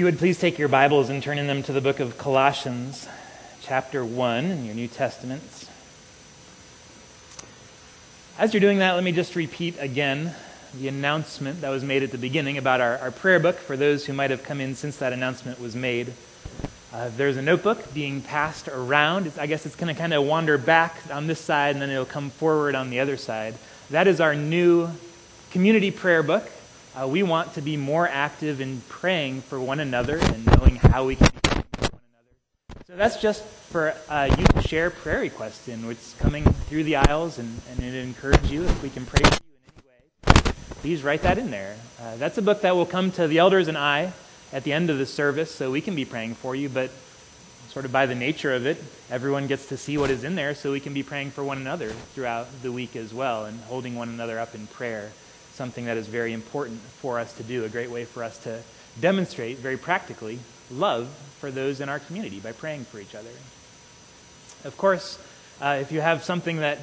you 0.00 0.06
would 0.06 0.18
please 0.18 0.38
take 0.38 0.58
your 0.58 0.66
Bibles 0.66 1.10
and 1.10 1.22
turn 1.22 1.36
in 1.36 1.46
them 1.46 1.62
to 1.62 1.74
the 1.74 1.80
book 1.82 2.00
of 2.00 2.16
Colossians, 2.16 3.06
chapter 3.60 4.02
1 4.02 4.46
in 4.46 4.64
your 4.64 4.74
New 4.74 4.88
Testaments. 4.88 5.68
As 8.38 8.54
you're 8.54 8.62
doing 8.62 8.78
that, 8.78 8.92
let 8.92 9.04
me 9.04 9.12
just 9.12 9.36
repeat 9.36 9.76
again 9.78 10.34
the 10.74 10.88
announcement 10.88 11.60
that 11.60 11.68
was 11.68 11.84
made 11.84 12.02
at 12.02 12.12
the 12.12 12.16
beginning 12.16 12.56
about 12.56 12.80
our, 12.80 12.96
our 12.96 13.10
prayer 13.10 13.38
book 13.38 13.56
for 13.56 13.76
those 13.76 14.06
who 14.06 14.14
might 14.14 14.30
have 14.30 14.42
come 14.42 14.58
in 14.58 14.74
since 14.74 14.96
that 14.96 15.12
announcement 15.12 15.60
was 15.60 15.76
made. 15.76 16.14
Uh, 16.94 17.10
there's 17.18 17.36
a 17.36 17.42
notebook 17.42 17.92
being 17.92 18.22
passed 18.22 18.68
around. 18.68 19.26
It's, 19.26 19.36
I 19.36 19.46
guess 19.46 19.66
it's 19.66 19.76
going 19.76 19.94
to 19.94 20.00
kind 20.00 20.14
of 20.14 20.24
wander 20.24 20.56
back 20.56 20.96
on 21.12 21.26
this 21.26 21.40
side 21.40 21.74
and 21.74 21.82
then 21.82 21.90
it'll 21.90 22.06
come 22.06 22.30
forward 22.30 22.74
on 22.74 22.88
the 22.88 23.00
other 23.00 23.18
side. 23.18 23.54
That 23.90 24.06
is 24.06 24.18
our 24.18 24.34
new 24.34 24.88
community 25.50 25.90
prayer 25.90 26.22
book. 26.22 26.50
Uh, 26.92 27.06
we 27.06 27.22
want 27.22 27.54
to 27.54 27.62
be 27.62 27.76
more 27.76 28.08
active 28.08 28.60
in 28.60 28.80
praying 28.88 29.42
for 29.42 29.60
one 29.60 29.78
another 29.78 30.18
and 30.18 30.44
knowing 30.46 30.74
how 30.74 31.04
we 31.04 31.14
can 31.14 31.28
praying 31.44 31.64
for 31.74 31.82
one 31.82 32.00
another. 32.10 32.84
So 32.88 32.96
that's 32.96 33.22
just 33.22 33.44
for 33.44 33.94
uh, 34.08 34.28
you 34.36 34.44
to 34.44 34.62
share 34.66 34.90
prayer 34.90 35.20
requests 35.20 35.68
in, 35.68 35.86
which 35.86 35.98
is 35.98 36.16
coming 36.18 36.42
through 36.42 36.82
the 36.82 36.96
aisles, 36.96 37.38
and, 37.38 37.60
and 37.70 37.84
it 37.84 37.94
encourage 37.94 38.50
you 38.50 38.64
if 38.64 38.82
we 38.82 38.90
can 38.90 39.06
pray 39.06 39.22
for 39.22 39.34
you 39.34 39.54
in 39.54 39.72
any 39.76 40.42
way. 40.42 40.52
Please 40.80 41.04
write 41.04 41.22
that 41.22 41.38
in 41.38 41.52
there. 41.52 41.76
Uh, 42.00 42.16
that's 42.16 42.38
a 42.38 42.42
book 42.42 42.62
that 42.62 42.74
will 42.74 42.86
come 42.86 43.12
to 43.12 43.28
the 43.28 43.38
elders 43.38 43.68
and 43.68 43.78
I 43.78 44.12
at 44.52 44.64
the 44.64 44.72
end 44.72 44.90
of 44.90 44.98
the 44.98 45.06
service, 45.06 45.54
so 45.54 45.70
we 45.70 45.80
can 45.80 45.94
be 45.94 46.04
praying 46.04 46.34
for 46.34 46.56
you. 46.56 46.68
But 46.68 46.90
sort 47.68 47.84
of 47.84 47.92
by 47.92 48.06
the 48.06 48.16
nature 48.16 48.52
of 48.52 48.66
it, 48.66 48.82
everyone 49.12 49.46
gets 49.46 49.66
to 49.66 49.76
see 49.76 49.96
what 49.96 50.10
is 50.10 50.24
in 50.24 50.34
there, 50.34 50.56
so 50.56 50.72
we 50.72 50.80
can 50.80 50.92
be 50.92 51.04
praying 51.04 51.30
for 51.30 51.44
one 51.44 51.58
another 51.58 51.90
throughout 52.14 52.48
the 52.62 52.72
week 52.72 52.96
as 52.96 53.14
well, 53.14 53.44
and 53.44 53.60
holding 53.60 53.94
one 53.94 54.08
another 54.08 54.40
up 54.40 54.56
in 54.56 54.66
prayer 54.66 55.12
something 55.52 55.86
that 55.86 55.96
is 55.96 56.06
very 56.06 56.32
important 56.32 56.80
for 56.80 57.18
us 57.18 57.32
to 57.34 57.42
do, 57.42 57.64
a 57.64 57.68
great 57.68 57.90
way 57.90 58.04
for 58.04 58.24
us 58.24 58.38
to 58.44 58.60
demonstrate 59.00 59.58
very 59.58 59.76
practically 59.76 60.38
love 60.70 61.08
for 61.38 61.50
those 61.50 61.80
in 61.80 61.88
our 61.88 61.98
community 61.98 62.40
by 62.40 62.52
praying 62.52 62.84
for 62.84 62.98
each 63.00 63.14
other. 63.14 63.30
Of 64.64 64.76
course, 64.76 65.18
uh, 65.60 65.78
if 65.80 65.92
you 65.92 66.00
have 66.00 66.22
something 66.22 66.58
that 66.58 66.78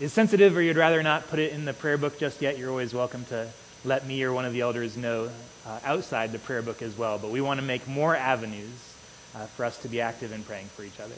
is 0.00 0.12
sensitive 0.12 0.56
or 0.56 0.62
you'd 0.62 0.76
rather 0.76 1.02
not 1.02 1.28
put 1.28 1.38
it 1.38 1.52
in 1.52 1.64
the 1.64 1.72
prayer 1.72 1.98
book 1.98 2.18
just 2.18 2.40
yet, 2.40 2.58
you're 2.58 2.70
always 2.70 2.94
welcome 2.94 3.24
to 3.26 3.48
let 3.84 4.06
me 4.06 4.22
or 4.22 4.32
one 4.32 4.44
of 4.44 4.52
the 4.52 4.60
elders 4.60 4.96
know 4.96 5.30
uh, 5.66 5.80
outside 5.84 6.32
the 6.32 6.38
prayer 6.38 6.62
book 6.62 6.82
as 6.82 6.96
well. 6.96 7.18
But 7.18 7.30
we 7.30 7.40
want 7.40 7.60
to 7.60 7.66
make 7.66 7.86
more 7.88 8.14
avenues 8.14 8.94
uh, 9.34 9.46
for 9.46 9.64
us 9.64 9.78
to 9.78 9.88
be 9.88 10.00
active 10.00 10.32
in 10.32 10.42
praying 10.42 10.66
for 10.66 10.84
each 10.84 11.00
other. 11.00 11.14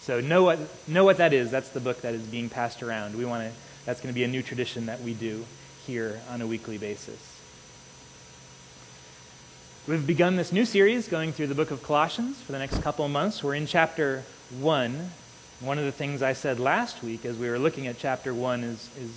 So 0.00 0.20
know 0.20 0.42
what, 0.42 0.58
know 0.88 1.04
what 1.04 1.18
that 1.18 1.32
is. 1.32 1.50
That's 1.50 1.68
the 1.68 1.80
book 1.80 2.00
that 2.02 2.14
is 2.14 2.22
being 2.22 2.48
passed 2.48 2.82
around. 2.82 3.16
We 3.16 3.24
want 3.24 3.48
to, 3.48 3.54
that's 3.84 4.00
going 4.00 4.12
to 4.12 4.18
be 4.18 4.24
a 4.24 4.28
new 4.28 4.42
tradition 4.42 4.86
that 4.86 5.00
we 5.00 5.14
do 5.14 5.44
here 5.86 6.20
on 6.30 6.40
a 6.40 6.46
weekly 6.46 6.78
basis. 6.78 7.40
We've 9.86 10.06
begun 10.06 10.36
this 10.36 10.52
new 10.52 10.64
series 10.64 11.08
going 11.08 11.32
through 11.32 11.48
the 11.48 11.54
book 11.54 11.70
of 11.70 11.82
Colossians 11.82 12.40
for 12.40 12.52
the 12.52 12.58
next 12.58 12.82
couple 12.82 13.08
months. 13.08 13.42
We're 13.42 13.56
in 13.56 13.66
chapter 13.66 14.22
1. 14.60 15.10
One 15.60 15.78
of 15.78 15.84
the 15.84 15.92
things 15.92 16.22
I 16.22 16.34
said 16.34 16.60
last 16.60 17.02
week 17.02 17.24
as 17.24 17.36
we 17.36 17.48
were 17.48 17.58
looking 17.58 17.86
at 17.86 17.98
chapter 17.98 18.32
1 18.32 18.62
is, 18.62 18.90
is 18.98 19.10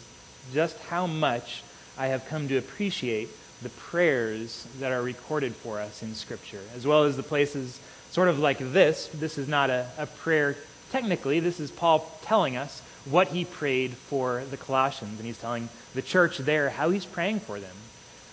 just 0.54 0.80
how 0.80 1.06
much 1.06 1.64
I 1.98 2.08
have 2.08 2.26
come 2.26 2.48
to 2.48 2.58
appreciate 2.58 3.30
the 3.62 3.70
prayers 3.70 4.68
that 4.80 4.92
are 4.92 5.02
recorded 5.02 5.56
for 5.56 5.80
us 5.80 6.02
in 6.02 6.16
Scripture, 6.16 6.62
as 6.76 6.86
well 6.86 7.04
as 7.04 7.16
the 7.16 7.24
places 7.24 7.80
sort 8.10 8.28
of 8.28 8.40
like 8.40 8.58
this. 8.60 9.08
This 9.14 9.38
is 9.38 9.48
not 9.48 9.70
a, 9.70 9.88
a 9.98 10.08
prayer 10.08 10.58
technically, 10.92 11.40
this 11.40 11.60
is 11.60 11.72
Paul 11.72 12.10
telling 12.22 12.56
us 12.56 12.82
what 13.06 13.30
he 13.30 13.46
prayed 13.46 13.92
for 13.92 14.44
the 14.50 14.58
Colossians, 14.58 15.20
and 15.20 15.26
he's 15.26 15.40
telling 15.40 15.70
the 15.94 16.02
church 16.02 16.40
there 16.40 16.72
how 16.72 16.90
he's 16.90 17.06
praying 17.06 17.40
for 17.40 17.60
them. 17.60 17.76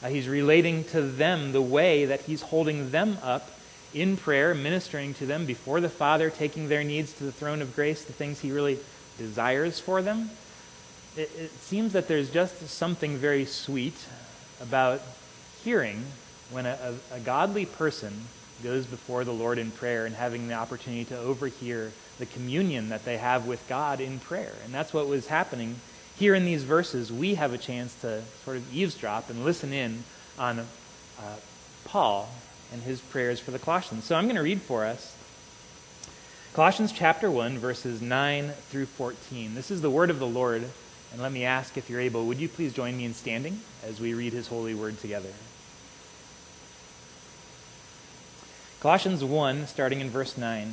Uh, 0.03 0.09
he's 0.09 0.29
relating 0.29 0.85
to 0.85 1.03
them 1.03 1.53
the 1.53 1.63
way 1.63 2.07
that 2.07 2.23
he's 2.23 2.43
holding 2.43 2.91
them 2.91 3.19
up 3.23 3.51
in 3.95 4.17
prayer, 4.17 4.55
ministering 4.55 5.15
to 5.15 5.27
them 5.27 5.45
before 5.45 5.81
the 5.81 5.89
Father, 5.89 6.31
taking 6.31 6.69
their 6.69 6.83
needs 6.83 7.13
to 7.13 7.25
the 7.25 7.33
throne 7.33 7.61
of 7.61 7.77
grace, 7.77 8.05
the 8.05 8.13
things 8.13 8.41
he 8.41 8.51
really 8.51 8.79
desires 9.19 9.79
for 9.79 10.01
them. 10.01 10.31
It, 11.17 11.31
it 11.39 11.51
seems 11.61 11.93
that 11.93 12.09
there's 12.09 12.31
just 12.31 12.69
something 12.69 13.17
very 13.19 13.45
sweet 13.45 13.95
about 14.61 15.03
hearing 15.63 16.05
when 16.51 16.67
a, 16.67 16.97
a, 17.13 17.17
a 17.17 17.21
godly 17.21 17.67
person 17.67 18.13
goes 18.63 18.87
before 18.87 19.25
the 19.25 19.33
Lord 19.33 19.59
in 19.59 19.71
prayer 19.71 20.07
and 20.07 20.15
having 20.15 20.49
the 20.49 20.55
opportunity 20.55 21.05
to 21.07 21.19
overhear 21.19 21.93
the 22.19 22.27
communion 22.27 22.89
that 22.91 23.05
they 23.05 23.17
have 23.17 23.47
with 23.47 23.67
God 23.69 24.01
in 24.01 24.19
prayer. 24.19 24.53
And 24.65 24.73
that's 24.73 24.93
what 24.93 25.09
was 25.09 25.27
happening 25.27 25.77
here 26.17 26.35
in 26.35 26.45
these 26.45 26.65
verses. 26.65 27.13
We 27.13 27.35
have 27.35 27.53
a 27.53 27.59
chance 27.59 27.95
to 28.03 28.23
sort 28.45 28.57
of 28.57 28.75
eavesdrop 28.75 29.31
and 29.31 29.45
listen 29.45 29.73
in 29.73 30.05
on 30.39 30.61
uh, 30.61 30.65
Paul 31.85 32.29
and 32.73 32.83
his 32.83 33.01
prayers 33.01 33.41
for 33.41 33.51
the 33.51 33.59
Colossians. 33.59 34.05
So 34.05 34.17
I'm 34.17 34.25
going 34.25 34.37
to 34.37 34.43
read 34.43 34.61
for 34.61 34.85
us 34.85 35.17
Colossians 36.55 36.93
chapter 36.93 37.31
1, 37.31 37.59
verses 37.59 38.03
9 38.03 38.51
through 38.69 38.85
14. 38.85 39.55
This 39.55 39.71
is 39.71 39.81
the 39.81 39.91
word 39.91 40.11
of 40.11 40.19
the 40.19 40.27
Lord. 40.27 40.65
And 41.13 41.21
let 41.21 41.33
me 41.33 41.45
ask 41.45 41.77
if 41.77 41.89
you're 41.89 42.01
able, 42.01 42.27
would 42.27 42.39
you 42.39 42.49
please 42.49 42.75
join 42.75 42.97
me 42.97 43.07
in 43.07 43.15
standing 43.15 43.61
as 43.83 44.01
we 44.01 44.13
read 44.13 44.33
his 44.33 44.49
holy 44.49 44.75
word 44.75 44.99
together? 44.99 45.31
Colossians 48.81 49.25
1, 49.25 49.67
starting 49.67 50.01
in 50.01 50.11
verse 50.11 50.37
9. 50.37 50.73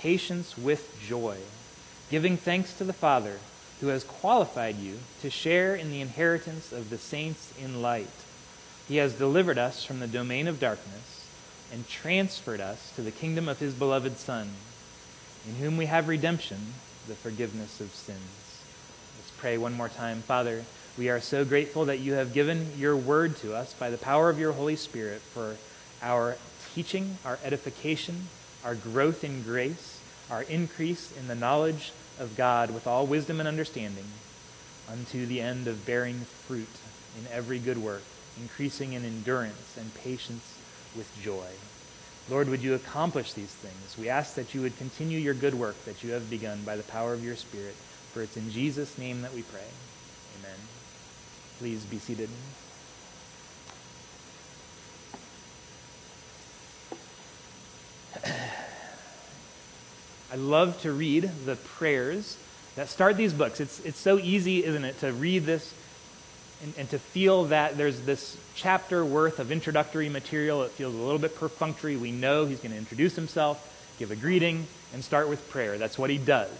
patience 0.00 0.56
with 0.56 0.98
joy, 1.00 1.36
giving 2.10 2.36
thanks 2.36 2.72
to 2.78 2.84
the 2.84 2.92
Father 2.92 3.38
who 3.80 3.88
has 3.88 4.04
qualified 4.04 4.76
you 4.76 4.98
to 5.20 5.30
share 5.30 5.74
in 5.74 5.90
the 5.90 6.00
inheritance 6.00 6.72
of 6.72 6.90
the 6.90 6.98
saints 6.98 7.52
in 7.62 7.82
light. 7.82 8.08
He 8.88 8.96
has 8.96 9.12
delivered 9.12 9.58
us 9.58 9.84
from 9.84 10.00
the 10.00 10.06
domain 10.06 10.48
of 10.48 10.58
darkness 10.58 11.28
and 11.72 11.88
transferred 11.88 12.60
us 12.60 12.92
to 12.96 13.02
the 13.02 13.10
kingdom 13.10 13.48
of 13.48 13.58
his 13.60 13.74
beloved 13.74 14.16
Son, 14.16 14.50
in 15.46 15.56
whom 15.56 15.76
we 15.76 15.86
have 15.86 16.08
redemption, 16.08 16.58
the 17.06 17.14
forgiveness 17.14 17.80
of 17.80 17.94
sins. 17.94 18.62
Let's 19.18 19.30
pray 19.38 19.58
one 19.58 19.74
more 19.74 19.88
time. 19.88 20.22
Father, 20.22 20.64
we 20.98 21.08
are 21.08 21.20
so 21.20 21.44
grateful 21.44 21.84
that 21.84 22.00
you 22.00 22.14
have 22.14 22.32
given 22.32 22.72
your 22.76 22.96
word 22.96 23.36
to 23.38 23.54
us 23.54 23.72
by 23.74 23.90
the 23.90 23.98
power 23.98 24.28
of 24.28 24.38
your 24.38 24.52
Holy 24.52 24.76
Spirit 24.76 25.20
for 25.20 25.56
our 26.02 26.36
teaching, 26.74 27.18
our 27.24 27.38
edification, 27.44 28.28
our 28.64 28.74
growth 28.74 29.24
in 29.24 29.42
grace, 29.42 30.00
our 30.30 30.42
increase 30.42 31.16
in 31.16 31.28
the 31.28 31.34
knowledge 31.34 31.92
of 32.18 32.36
God 32.36 32.70
with 32.70 32.86
all 32.86 33.06
wisdom 33.06 33.40
and 33.40 33.48
understanding, 33.48 34.04
unto 34.90 35.26
the 35.26 35.40
end 35.40 35.66
of 35.66 35.86
bearing 35.86 36.20
fruit 36.46 36.68
in 37.18 37.26
every 37.32 37.58
good 37.58 37.78
work, 37.78 38.02
increasing 38.40 38.92
in 38.92 39.04
endurance 39.04 39.76
and 39.78 39.94
patience 39.94 40.58
with 40.96 41.10
joy. 41.22 41.46
Lord, 42.28 42.48
would 42.48 42.62
you 42.62 42.74
accomplish 42.74 43.32
these 43.32 43.50
things? 43.50 43.96
We 43.98 44.08
ask 44.08 44.34
that 44.34 44.54
you 44.54 44.60
would 44.60 44.76
continue 44.78 45.18
your 45.18 45.34
good 45.34 45.54
work 45.54 45.84
that 45.84 46.04
you 46.04 46.12
have 46.12 46.30
begun 46.30 46.62
by 46.62 46.76
the 46.76 46.82
power 46.84 47.12
of 47.12 47.24
your 47.24 47.36
Spirit, 47.36 47.74
for 48.12 48.22
it's 48.22 48.36
in 48.36 48.50
Jesus' 48.50 48.98
name 48.98 49.22
that 49.22 49.34
we 49.34 49.42
pray. 49.42 49.66
Amen. 50.38 50.58
Please 51.58 51.84
be 51.84 51.98
seated. 51.98 52.28
I 58.24 58.32
love 60.36 60.80
to 60.82 60.92
read 60.92 61.30
the 61.44 61.56
prayers 61.56 62.36
that 62.76 62.88
start 62.88 63.16
these 63.16 63.32
books. 63.32 63.60
It's, 63.60 63.80
it's 63.80 63.98
so 63.98 64.18
easy, 64.18 64.64
isn't 64.64 64.84
it, 64.84 64.98
to 65.00 65.12
read 65.12 65.44
this 65.44 65.74
and, 66.62 66.74
and, 66.78 66.90
to 66.90 66.98
feel 66.98 67.46
that 67.46 67.76
there's 67.76 68.02
this 68.02 68.36
chapter 68.54 69.04
worth 69.04 69.38
of 69.38 69.50
introductory 69.50 70.08
material. 70.08 70.62
It 70.62 70.70
feels 70.72 70.94
a 70.94 70.98
little 70.98 71.18
bit 71.18 71.34
perfunctory. 71.34 71.96
We 71.96 72.12
know 72.12 72.46
he's 72.46 72.60
going 72.60 72.72
to 72.72 72.78
introduce 72.78 73.16
himself, 73.16 73.96
give 73.98 74.10
a 74.10 74.16
greeting, 74.16 74.66
and 74.92 75.02
start 75.02 75.28
with 75.28 75.48
prayer. 75.50 75.78
That's 75.78 75.98
what 75.98 76.10
he 76.10 76.18
does. 76.18 76.50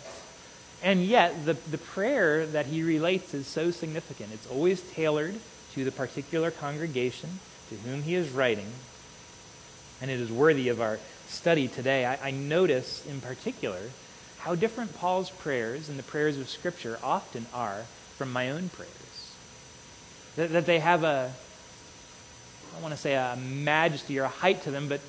And 0.83 1.05
yet, 1.05 1.45
the, 1.45 1.55
the 1.71 1.79
prayer 1.79 2.47
that 2.47 2.67
he 2.67 2.83
relates 2.83 3.35
is 3.35 3.47
so 3.47 3.71
significant. 3.71 4.33
It's 4.33 4.51
always 4.51 4.81
tailored 4.93 5.35
to 5.75 5.85
the 5.85 5.93
particular 5.93 6.51
congregation 6.51 7.39
to 7.69 7.75
whom 7.77 8.03
he 8.03 8.15
is 8.15 8.31
writing, 8.31 8.67
and 10.01 10.11
it 10.11 10.19
is 10.19 10.33
worthy 10.33 10.69
of 10.69 10.81
our 10.81 10.99
study 11.31 11.69
today, 11.69 12.05
I, 12.05 12.29
I 12.29 12.31
notice 12.33 13.07
in 13.07 13.21
particular 13.21 13.79
how 14.39 14.55
different 14.55 14.97
Paul's 14.97 15.31
prayers 15.31 15.89
and 15.89 15.99
the 15.99 16.03
prayers 16.03 16.39
of 16.39 16.49
Scripture 16.49 16.99
often 17.03 17.47
are 17.55 17.85
from 18.17 18.33
my 18.33 18.51
own 18.51 18.69
prayers. 18.69 19.35
That, 20.37 20.51
that 20.53 20.67
they 20.67 20.81
have 20.81 21.05
a, 21.05 21.33
I 21.33 22.73
don't 22.73 22.83
want 22.83 22.95
to 22.95 23.01
say 23.01 23.15
a 23.15 23.37
majesty 23.37 24.19
or 24.19 24.25
a 24.25 24.29
height 24.29 24.63
to 24.63 24.71
them, 24.71 24.89
but, 24.89 25.01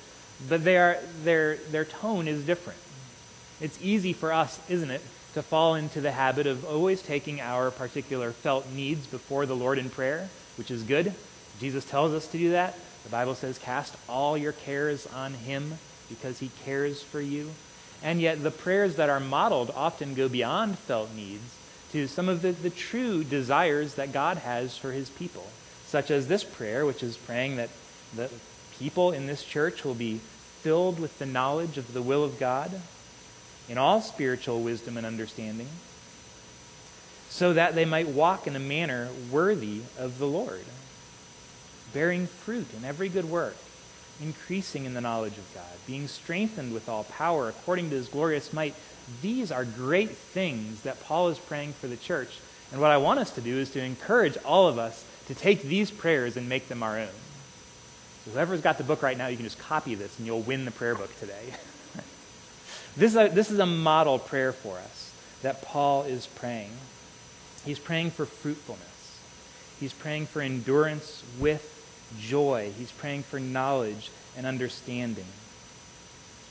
but 0.47 0.63
they 0.63 0.77
are, 0.77 0.97
their, 1.23 1.55
their 1.55 1.85
tone 1.85 2.27
is 2.27 2.45
different. 2.45 2.79
It's 3.59 3.77
easy 3.81 4.13
for 4.13 4.31
us, 4.31 4.59
isn't 4.69 4.91
it, 4.91 5.01
to 5.33 5.41
fall 5.41 5.75
into 5.75 6.01
the 6.01 6.11
habit 6.11 6.47
of 6.47 6.65
always 6.65 7.01
taking 7.01 7.41
our 7.41 7.71
particular 7.71 8.31
felt 8.31 8.69
needs 8.71 9.07
before 9.07 9.45
the 9.45 9.55
Lord 9.55 9.77
in 9.77 9.89
prayer, 9.89 10.29
which 10.57 10.71
is 10.71 10.83
good. 10.83 11.13
Jesus 11.59 11.85
tells 11.85 12.13
us 12.13 12.27
to 12.27 12.37
do 12.37 12.51
that. 12.51 12.77
The 13.03 13.09
Bible 13.09 13.35
says, 13.35 13.57
cast 13.57 13.95
all 14.09 14.37
your 14.37 14.51
cares 14.51 15.07
on 15.07 15.33
him 15.33 15.77
because 16.15 16.39
he 16.39 16.51
cares 16.65 17.01
for 17.01 17.21
you. 17.21 17.49
And 18.03 18.19
yet, 18.19 18.43
the 18.43 18.51
prayers 18.51 18.95
that 18.95 19.09
are 19.09 19.19
modeled 19.19 19.71
often 19.75 20.13
go 20.13 20.27
beyond 20.27 20.77
felt 20.77 21.13
needs 21.15 21.57
to 21.91 22.07
some 22.07 22.29
of 22.29 22.41
the, 22.41 22.51
the 22.51 22.69
true 22.69 23.23
desires 23.23 23.95
that 23.95 24.13
God 24.13 24.37
has 24.37 24.77
for 24.77 24.91
his 24.91 25.09
people, 25.09 25.45
such 25.85 26.09
as 26.09 26.27
this 26.27 26.43
prayer, 26.43 26.85
which 26.85 27.03
is 27.03 27.17
praying 27.17 27.57
that 27.57 27.69
the 28.15 28.29
people 28.79 29.11
in 29.11 29.27
this 29.27 29.43
church 29.43 29.83
will 29.83 29.93
be 29.93 30.19
filled 30.61 30.99
with 30.99 31.17
the 31.19 31.25
knowledge 31.25 31.77
of 31.77 31.93
the 31.93 32.01
will 32.01 32.23
of 32.23 32.39
God 32.39 32.71
in 33.69 33.77
all 33.77 34.01
spiritual 34.01 34.61
wisdom 34.61 34.97
and 34.97 35.05
understanding, 35.05 35.67
so 37.29 37.53
that 37.53 37.75
they 37.75 37.85
might 37.85 38.07
walk 38.07 38.47
in 38.47 38.55
a 38.55 38.59
manner 38.59 39.09
worthy 39.31 39.81
of 39.97 40.17
the 40.17 40.27
Lord, 40.27 40.65
bearing 41.93 42.25
fruit 42.25 42.67
in 42.75 42.85
every 42.85 43.09
good 43.09 43.25
work, 43.25 43.55
increasing 44.19 44.85
in 44.85 44.93
the 44.93 45.01
knowledge 45.01 45.37
of 45.37 45.53
God, 45.53 45.63
being 45.87 46.07
strengthened 46.07 46.73
with 46.73 46.89
all 46.89 47.03
power 47.05 47.49
according 47.49 47.89
to 47.89 47.95
his 47.95 48.07
glorious 48.07 48.53
might. 48.53 48.75
These 49.21 49.51
are 49.51 49.65
great 49.65 50.11
things 50.11 50.81
that 50.83 51.01
Paul 51.03 51.29
is 51.29 51.39
praying 51.39 51.73
for 51.73 51.87
the 51.87 51.97
church. 51.97 52.39
And 52.71 52.79
what 52.79 52.91
I 52.91 52.97
want 52.97 53.19
us 53.19 53.31
to 53.31 53.41
do 53.41 53.57
is 53.57 53.71
to 53.71 53.83
encourage 53.83 54.37
all 54.45 54.67
of 54.67 54.77
us 54.77 55.03
to 55.27 55.35
take 55.35 55.63
these 55.63 55.91
prayers 55.91 56.37
and 56.37 56.47
make 56.47 56.67
them 56.67 56.83
our 56.83 56.97
own. 56.97 57.07
So 58.25 58.31
whoever's 58.31 58.61
got 58.61 58.77
the 58.77 58.83
book 58.83 59.01
right 59.01 59.17
now, 59.17 59.27
you 59.27 59.37
can 59.37 59.45
just 59.45 59.59
copy 59.59 59.95
this 59.95 60.17
and 60.17 60.27
you'll 60.27 60.41
win 60.41 60.65
the 60.65 60.71
prayer 60.71 60.95
book 60.95 61.17
today. 61.19 61.53
this, 62.95 63.11
is 63.11 63.15
a, 63.15 63.29
this 63.29 63.49
is 63.49 63.59
a 63.59 63.65
model 63.65 64.19
prayer 64.19 64.53
for 64.53 64.77
us 64.77 65.13
that 65.41 65.61
Paul 65.63 66.03
is 66.03 66.27
praying. 66.27 66.71
He's 67.65 67.79
praying 67.79 68.11
for 68.11 68.25
fruitfulness. 68.25 69.19
He's 69.79 69.93
praying 69.93 70.27
for 70.27 70.41
endurance 70.41 71.23
with 71.39 71.80
joy. 72.19 72.71
He's 72.77 72.91
praying 72.91 73.23
for 73.23 73.39
knowledge 73.39 74.09
and 74.37 74.45
understanding. 74.45 75.25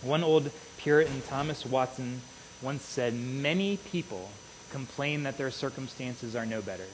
One 0.03 0.25
old 0.25 0.51
Puritan, 0.79 1.23
Thomas 1.23 1.67
Watson, 1.67 2.23
once 2.63 2.83
said, 2.83 3.15
Many 3.15 3.77
people 3.77 4.31
complain 4.71 5.25
that 5.25 5.37
their 5.37 5.51
circumstances 5.51 6.35
are 6.37 6.47
no 6.47 6.63
better, 6.63 6.87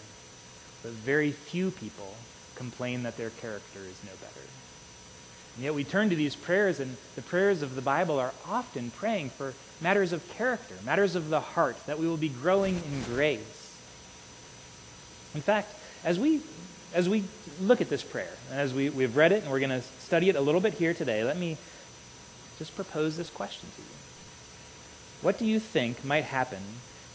but 0.83 0.93
very 0.93 1.31
few 1.31 1.71
people 1.71 2.15
complain 2.55 3.03
that 3.03 3.17
their 3.17 3.31
character 3.31 3.81
is 3.81 4.01
no 4.05 4.13
better. 4.21 4.47
And 5.57 5.65
yet 5.65 5.75
we 5.75 5.85
turn 5.85 6.11
to 6.11 6.17
these 6.17 6.37
prayers, 6.37 6.81
and 6.81 6.97
the 7.15 7.23
prayers 7.23 7.62
of 7.62 7.75
the 7.75 7.83
Bible 7.83 8.19
are 8.19 8.33
often 8.47 8.91
praying 8.91 9.31
for 9.31 9.55
matters 9.81 10.12
of 10.12 10.29
character, 10.35 10.75
matters 10.85 11.15
of 11.15 11.29
the 11.31 11.41
heart, 11.41 11.77
that 11.87 11.99
we 11.99 12.07
will 12.07 12.17
be 12.17 12.29
growing 12.29 12.77
in 12.77 13.03
grace. 13.15 13.75
In 15.35 15.41
fact, 15.41 15.73
as 16.05 16.19
we 16.19 16.41
as 16.94 17.09
we 17.09 17.25
look 17.61 17.81
at 17.81 17.88
this 17.88 18.03
prayer, 18.03 18.33
as 18.50 18.73
we, 18.73 18.91
we've 18.91 19.17
read 19.17 19.33
it 19.33 19.43
and 19.43 19.50
we're 19.50 19.61
going 19.61 19.71
to 19.71 19.83
study 20.00 20.29
it 20.29 20.37
a 20.37 20.41
little 20.41 20.61
bit 20.61 20.75
here 20.75 20.94
today, 20.94 21.25
let 21.25 21.37
me 21.37 21.56
just 22.59 22.75
propose 22.75 23.17
this 23.17 23.31
question 23.31 23.69
to 23.77 23.83
you. 23.83 23.88
What 25.23 25.38
do 25.38 25.47
you 25.47 25.59
think 25.61 26.05
might 26.05 26.25
happen 26.25 26.62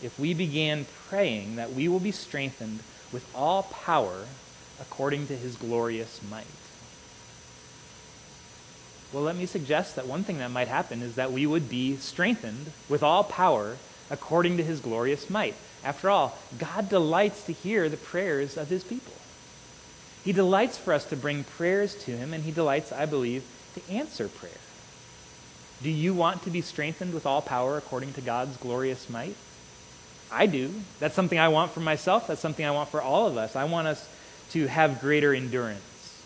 if 0.01 0.19
we 0.19 0.33
began 0.33 0.85
praying 1.07 1.55
that 1.55 1.73
we 1.73 1.87
will 1.87 1.99
be 1.99 2.11
strengthened 2.11 2.79
with 3.11 3.25
all 3.35 3.63
power 3.63 4.25
according 4.79 5.27
to 5.27 5.35
his 5.35 5.55
glorious 5.55 6.19
might? 6.29 6.45
Well, 9.13 9.23
let 9.23 9.35
me 9.35 9.45
suggest 9.45 9.95
that 9.97 10.07
one 10.07 10.23
thing 10.23 10.37
that 10.37 10.51
might 10.51 10.69
happen 10.69 11.01
is 11.01 11.15
that 11.15 11.31
we 11.31 11.45
would 11.45 11.69
be 11.69 11.97
strengthened 11.97 12.71
with 12.87 13.03
all 13.03 13.23
power 13.23 13.77
according 14.09 14.57
to 14.57 14.63
his 14.63 14.79
glorious 14.79 15.29
might. 15.29 15.55
After 15.83 16.09
all, 16.09 16.37
God 16.57 16.89
delights 16.89 17.43
to 17.45 17.53
hear 17.53 17.89
the 17.89 17.97
prayers 17.97 18.57
of 18.57 18.69
his 18.69 18.83
people. 18.83 19.13
He 20.23 20.33
delights 20.33 20.77
for 20.77 20.93
us 20.93 21.05
to 21.05 21.15
bring 21.15 21.43
prayers 21.43 21.95
to 22.05 22.11
him, 22.11 22.33
and 22.33 22.43
he 22.43 22.51
delights, 22.51 22.91
I 22.91 23.05
believe, 23.05 23.43
to 23.75 23.91
answer 23.91 24.27
prayer. 24.27 24.51
Do 25.81 25.89
you 25.89 26.13
want 26.13 26.43
to 26.43 26.51
be 26.51 26.61
strengthened 26.61 27.13
with 27.13 27.25
all 27.25 27.41
power 27.41 27.77
according 27.77 28.13
to 28.13 28.21
God's 28.21 28.55
glorious 28.57 29.09
might? 29.09 29.35
I 30.31 30.45
do. 30.45 30.71
That's 30.99 31.15
something 31.15 31.39
I 31.39 31.49
want 31.49 31.71
for 31.71 31.79
myself. 31.79 32.27
That's 32.27 32.39
something 32.39 32.65
I 32.65 32.71
want 32.71 32.89
for 32.89 33.01
all 33.01 33.27
of 33.27 33.35
us. 33.35 33.55
I 33.55 33.63
want 33.63 33.87
us 33.87 34.07
to 34.51 34.67
have 34.67 35.01
greater 35.01 35.33
endurance, 35.33 36.23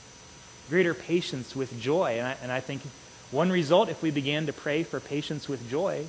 greater 0.69 0.93
patience 0.93 1.55
with 1.55 1.79
joy. 1.79 2.17
And 2.17 2.27
I, 2.27 2.37
and 2.43 2.51
I 2.51 2.59
think 2.59 2.81
one 3.31 3.49
result, 3.49 3.89
if 3.89 4.01
we 4.03 4.11
began 4.11 4.45
to 4.45 4.53
pray 4.53 4.83
for 4.83 4.99
patience 4.99 5.47
with 5.47 5.69
joy, 5.69 6.05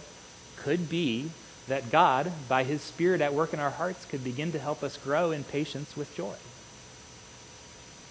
could 0.57 0.89
be 0.89 1.31
that 1.69 1.91
God, 1.91 2.33
by 2.49 2.65
his 2.65 2.83
Spirit 2.83 3.21
at 3.21 3.33
work 3.33 3.55
in 3.55 3.61
our 3.61 3.71
hearts, 3.71 4.05
could 4.05 4.25
begin 4.25 4.53
to 4.53 4.59
help 4.59 4.83
us 4.83 4.97
grow 4.97 5.31
in 5.31 5.45
patience 5.45 5.97
with 5.97 6.15
joy. 6.17 6.35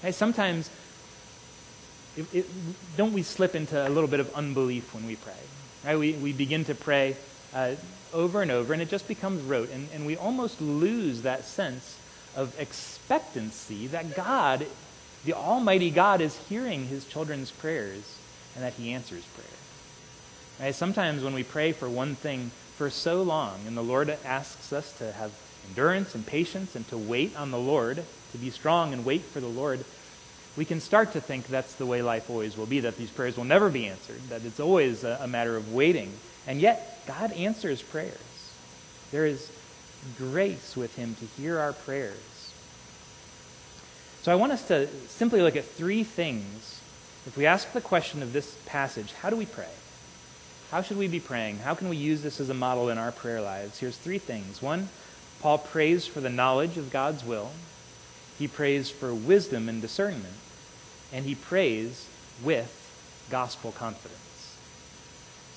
Hey, 0.02 0.12
sometimes, 0.12 0.70
it, 2.16 2.26
it, 2.34 2.46
don't 2.98 3.14
we 3.14 3.24
slip 3.24 3.56
into 3.56 3.88
a 3.88 3.90
little 3.90 4.10
bit 4.10 4.20
of 4.20 4.34
unbelief 4.36 4.94
when 4.94 5.06
we 5.06 5.16
pray? 5.16 5.34
Right? 5.86 5.98
We, 5.98 6.14
we 6.14 6.34
begin 6.34 6.66
to 6.66 6.76
pray 6.76 7.16
uh, 7.54 7.76
over 8.14 8.42
and 8.42 8.52
over, 8.52 8.74
and 8.74 8.82
it 8.82 8.90
just 8.90 9.08
becomes 9.08 9.42
rote, 9.44 9.72
and, 9.72 9.88
and 9.94 10.06
we 10.06 10.18
almost 10.18 10.62
lose 10.62 11.24
that 11.24 11.46
sense 11.46 11.98
of 12.36 12.58
expectancy 12.60 13.88
that 13.88 14.16
God, 14.16 14.66
the 15.24 15.34
Almighty 15.34 15.90
God, 15.90 16.22
is 16.22 16.38
hearing 16.50 16.88
his 16.88 17.06
children's 17.06 17.52
prayers 17.52 18.18
and 18.56 18.64
that 18.64 18.74
he 18.74 18.94
answers 18.94 19.24
prayer. 19.36 20.68
Right? 20.68 20.76
Sometimes 20.76 21.24
when 21.24 21.34
we 21.34 21.44
pray 21.44 21.72
for 21.72 21.90
one 21.90 22.16
thing 22.16 22.52
for 22.78 22.90
so 22.90 23.24
long, 23.24 23.60
and 23.68 23.76
the 23.76 23.84
Lord 23.84 24.10
asks 24.26 24.74
us 24.74 24.92
to 24.98 25.12
have 25.14 25.32
endurance 25.68 26.16
and 26.16 26.26
patience 26.26 26.76
and 26.76 26.88
to 26.90 26.98
wait 26.98 27.36
on 27.38 27.52
the 27.52 27.60
Lord, 27.60 28.04
to 28.36 28.42
be 28.42 28.50
strong 28.50 28.94
and 28.94 29.06
wait 29.06 29.22
for 29.22 29.40
the 29.40 29.48
Lord, 29.48 29.84
we 30.58 30.66
can 30.66 30.80
start 30.80 31.14
to 31.14 31.22
think 31.22 31.48
that's 31.48 31.76
the 31.76 31.86
way 31.86 32.02
life 32.02 32.30
always 32.30 32.58
will 32.58 32.66
be, 32.66 32.82
that 32.82 32.98
these 32.98 33.10
prayers 33.10 33.38
will 33.38 33.44
never 33.44 33.70
be 33.70 33.88
answered, 33.88 34.22
that 34.30 34.46
it's 34.46 34.60
always 34.60 35.04
a, 35.04 35.20
a 35.22 35.28
matter 35.28 35.56
of 35.56 35.74
waiting. 35.74 36.12
And 36.48 36.62
yet, 36.62 37.02
God 37.08 37.32
answers 37.34 37.82
prayers. 37.82 38.20
There 39.12 39.26
is 39.26 39.52
grace 40.18 40.76
with 40.76 40.96
Him 40.96 41.16
to 41.16 41.26
hear 41.42 41.60
our 41.60 41.74
prayers. 41.74 42.54
So 44.22 44.32
I 44.32 44.36
want 44.36 44.52
us 44.52 44.68
to 44.70 44.88
simply 45.08 45.42
look 45.42 45.56
at 45.56 45.66
three 45.66 46.04
things. 46.04 46.82
If 47.28 47.38
we 47.38 47.46
ask 47.46 47.72
the 47.74 47.82
question 47.82 48.22
of 48.22 48.34
this 48.34 48.58
passage, 48.66 49.14
how 49.14 49.30
do 49.30 49.36
we 49.36 49.46
pray? 49.46 49.70
How 50.72 50.82
should 50.82 50.98
we 50.98 51.08
be 51.08 51.20
praying? 51.20 51.60
How 51.60 51.76
can 51.76 51.90
we 51.90 51.98
use 51.98 52.24
this 52.24 52.40
as 52.40 52.50
a 52.50 52.54
model 52.54 52.90
in 52.90 52.98
our 52.98 53.12
prayer 53.12 53.42
lives? 53.42 53.80
Here's 53.80 53.98
three 53.98 54.18
things. 54.18 54.62
One, 54.62 54.90
Paul 55.42 55.60
prays 55.60 56.08
for 56.08 56.22
the 56.22 56.30
knowledge 56.30 56.78
of 56.78 56.92
God's 56.92 57.24
will. 57.24 57.52
He 58.38 58.48
prays 58.48 58.90
for 58.90 59.14
wisdom 59.14 59.70
and 59.70 59.82
discernment. 59.82 60.34
And 61.14 61.26
he 61.26 61.36
prays 61.36 62.08
with 62.44 62.72
gospel 63.30 63.72
confidence. 63.72 64.56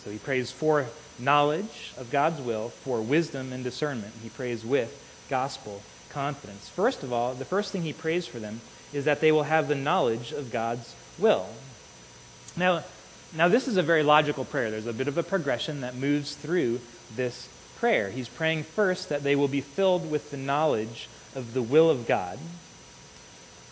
So 0.04 0.10
he 0.10 0.18
prays 0.18 0.50
for 0.50 0.86
knowledge 1.18 1.92
of 1.98 2.10
God's 2.10 2.40
will, 2.40 2.68
for 2.68 3.00
wisdom 3.00 3.52
and 3.52 3.64
discernment. 3.64 4.14
He 4.22 4.28
prays 4.28 4.64
with 4.64 5.26
gospel 5.28 5.82
confidence. 6.10 6.68
First 6.68 7.02
of 7.02 7.12
all, 7.12 7.34
the 7.34 7.44
first 7.44 7.72
thing 7.72 7.82
he 7.82 7.92
prays 7.92 8.26
for 8.26 8.38
them 8.38 8.60
is 8.92 9.04
that 9.04 9.20
they 9.20 9.32
will 9.32 9.42
have 9.42 9.68
the 9.68 9.74
knowledge 9.74 10.32
of 10.32 10.50
God's 10.50 10.94
will. 11.18 11.46
Now, 12.56 12.84
now 13.36 13.48
this 13.48 13.68
is 13.68 13.76
a 13.76 13.82
very 13.82 14.02
logical 14.02 14.44
prayer. 14.44 14.70
There's 14.70 14.86
a 14.86 14.92
bit 14.92 15.08
of 15.08 15.18
a 15.18 15.22
progression 15.22 15.82
that 15.82 15.94
moves 15.94 16.34
through 16.34 16.80
this 17.14 17.48
prayer. 17.78 18.10
He's 18.10 18.28
praying 18.28 18.62
first 18.62 19.08
that 19.08 19.22
they 19.22 19.36
will 19.36 19.48
be 19.48 19.60
filled 19.60 20.10
with 20.10 20.30
the 20.30 20.36
knowledge 20.36 21.08
of 21.34 21.54
the 21.54 21.62
will 21.62 21.90
of 21.90 22.06
God, 22.06 22.38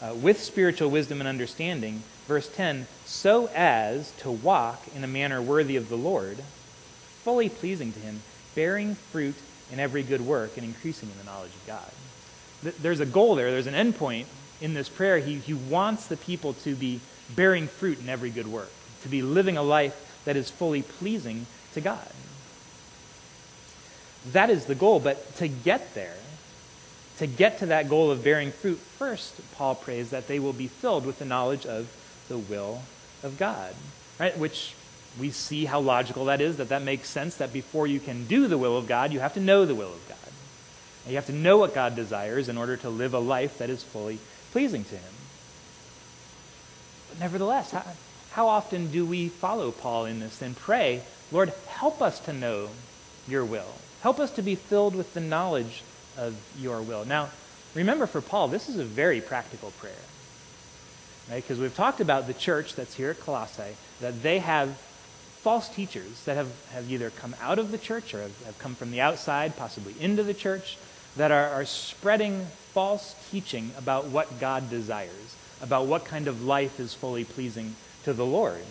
uh, 0.02 0.14
with 0.14 0.40
spiritual 0.40 0.90
wisdom 0.90 1.20
and 1.20 1.28
understanding. 1.28 2.02
Verse 2.26 2.48
10 2.48 2.86
so 3.04 3.48
as 3.54 4.10
to 4.18 4.30
walk 4.30 4.82
in 4.94 5.04
a 5.04 5.06
manner 5.06 5.40
worthy 5.40 5.76
of 5.76 5.88
the 5.88 5.96
Lord, 5.96 6.38
fully 7.22 7.48
pleasing 7.48 7.92
to 7.92 8.00
Him, 8.00 8.22
bearing 8.54 8.94
fruit 8.94 9.36
in 9.72 9.80
every 9.80 10.02
good 10.02 10.20
work, 10.20 10.56
and 10.56 10.64
increasing 10.64 11.08
in 11.08 11.18
the 11.18 11.24
knowledge 11.24 11.50
of 11.50 11.66
God. 11.66 12.74
There's 12.80 13.00
a 13.00 13.06
goal 13.06 13.34
there, 13.34 13.50
there's 13.50 13.66
an 13.66 13.74
end 13.74 13.96
point 13.96 14.26
in 14.60 14.74
this 14.74 14.88
prayer. 14.88 15.18
He, 15.18 15.36
he 15.36 15.54
wants 15.54 16.06
the 16.06 16.16
people 16.16 16.54
to 16.54 16.74
be 16.74 17.00
bearing 17.34 17.66
fruit 17.66 18.00
in 18.00 18.08
every 18.08 18.30
good 18.30 18.46
work, 18.46 18.70
to 19.02 19.08
be 19.08 19.22
living 19.22 19.56
a 19.56 19.62
life 19.62 20.22
that 20.24 20.36
is 20.36 20.50
fully 20.50 20.82
pleasing 20.82 21.46
to 21.74 21.80
God. 21.80 22.08
That 24.32 24.50
is 24.50 24.66
the 24.66 24.74
goal. 24.74 25.00
But 25.00 25.36
to 25.36 25.48
get 25.48 25.94
there, 25.94 26.16
to 27.18 27.26
get 27.26 27.58
to 27.58 27.66
that 27.66 27.88
goal 27.88 28.10
of 28.10 28.22
bearing 28.22 28.52
fruit, 28.52 28.78
first, 28.78 29.40
Paul 29.54 29.74
prays 29.74 30.10
that 30.10 30.28
they 30.28 30.38
will 30.38 30.52
be 30.52 30.68
filled 30.68 31.06
with 31.06 31.18
the 31.18 31.24
knowledge 31.24 31.64
of 31.64 31.90
the 32.28 32.38
will 32.38 32.82
of 33.22 33.38
God, 33.38 33.74
right? 34.18 34.36
Which 34.36 34.74
we 35.18 35.30
see 35.30 35.64
how 35.64 35.80
logical 35.80 36.26
that 36.26 36.40
is, 36.40 36.58
that 36.58 36.68
that 36.68 36.82
makes 36.82 37.08
sense, 37.08 37.36
that 37.36 37.52
before 37.52 37.86
you 37.86 38.00
can 38.00 38.26
do 38.26 38.48
the 38.48 38.58
will 38.58 38.76
of 38.76 38.86
God, 38.86 39.12
you 39.12 39.20
have 39.20 39.34
to 39.34 39.40
know 39.40 39.64
the 39.64 39.74
will 39.74 39.92
of 39.92 40.08
God. 40.08 40.18
And 41.04 41.12
you 41.12 41.16
have 41.16 41.26
to 41.26 41.32
know 41.32 41.56
what 41.56 41.74
God 41.74 41.96
desires 41.96 42.48
in 42.48 42.58
order 42.58 42.76
to 42.78 42.90
live 42.90 43.14
a 43.14 43.18
life 43.18 43.58
that 43.58 43.70
is 43.70 43.82
fully 43.82 44.18
pleasing 44.52 44.84
to 44.84 44.96
Him. 44.96 45.14
But 47.08 47.20
nevertheless, 47.20 47.70
how, 47.70 47.84
how 48.32 48.48
often 48.48 48.90
do 48.90 49.06
we 49.06 49.28
follow 49.28 49.70
Paul 49.70 50.04
in 50.04 50.20
this 50.20 50.42
and 50.42 50.54
pray, 50.54 51.02
Lord, 51.32 51.52
help 51.68 52.02
us 52.02 52.20
to 52.20 52.32
know 52.32 52.68
your 53.26 53.44
will? 53.44 53.72
Help 54.02 54.20
us 54.20 54.32
to 54.32 54.42
be 54.42 54.54
filled 54.54 54.94
with 54.94 55.14
the 55.14 55.20
knowledge 55.20 55.82
of 56.16 56.36
your 56.58 56.82
will. 56.82 57.04
Now, 57.04 57.30
remember 57.74 58.06
for 58.06 58.20
Paul, 58.20 58.48
this 58.48 58.68
is 58.68 58.78
a 58.78 58.84
very 58.84 59.20
practical 59.20 59.70
prayer. 59.72 59.92
Right? 61.30 61.42
Because 61.42 61.58
we've 61.58 61.74
talked 61.74 62.00
about 62.00 62.26
the 62.26 62.34
church 62.34 62.74
that's 62.76 62.94
here 62.94 63.10
at 63.10 63.20
Colossae, 63.20 63.76
that 64.00 64.22
they 64.22 64.38
have 64.38 64.76
false 65.40 65.68
teachers 65.68 66.24
that 66.24 66.36
have, 66.36 66.50
have 66.72 66.90
either 66.90 67.10
come 67.10 67.34
out 67.40 67.58
of 67.58 67.70
the 67.70 67.78
church 67.78 68.14
or 68.14 68.22
have, 68.22 68.44
have 68.44 68.58
come 68.58 68.74
from 68.74 68.90
the 68.90 69.00
outside, 69.00 69.56
possibly 69.56 69.94
into 70.00 70.22
the 70.22 70.34
church, 70.34 70.76
that 71.16 71.30
are, 71.30 71.48
are 71.48 71.64
spreading 71.64 72.44
false 72.72 73.14
teaching 73.30 73.70
about 73.78 74.06
what 74.06 74.38
God 74.38 74.68
desires, 74.70 75.36
about 75.62 75.86
what 75.86 76.04
kind 76.04 76.28
of 76.28 76.44
life 76.44 76.78
is 76.78 76.94
fully 76.94 77.24
pleasing 77.24 77.74
to 78.04 78.12
the 78.12 78.26
Lord. 78.26 78.64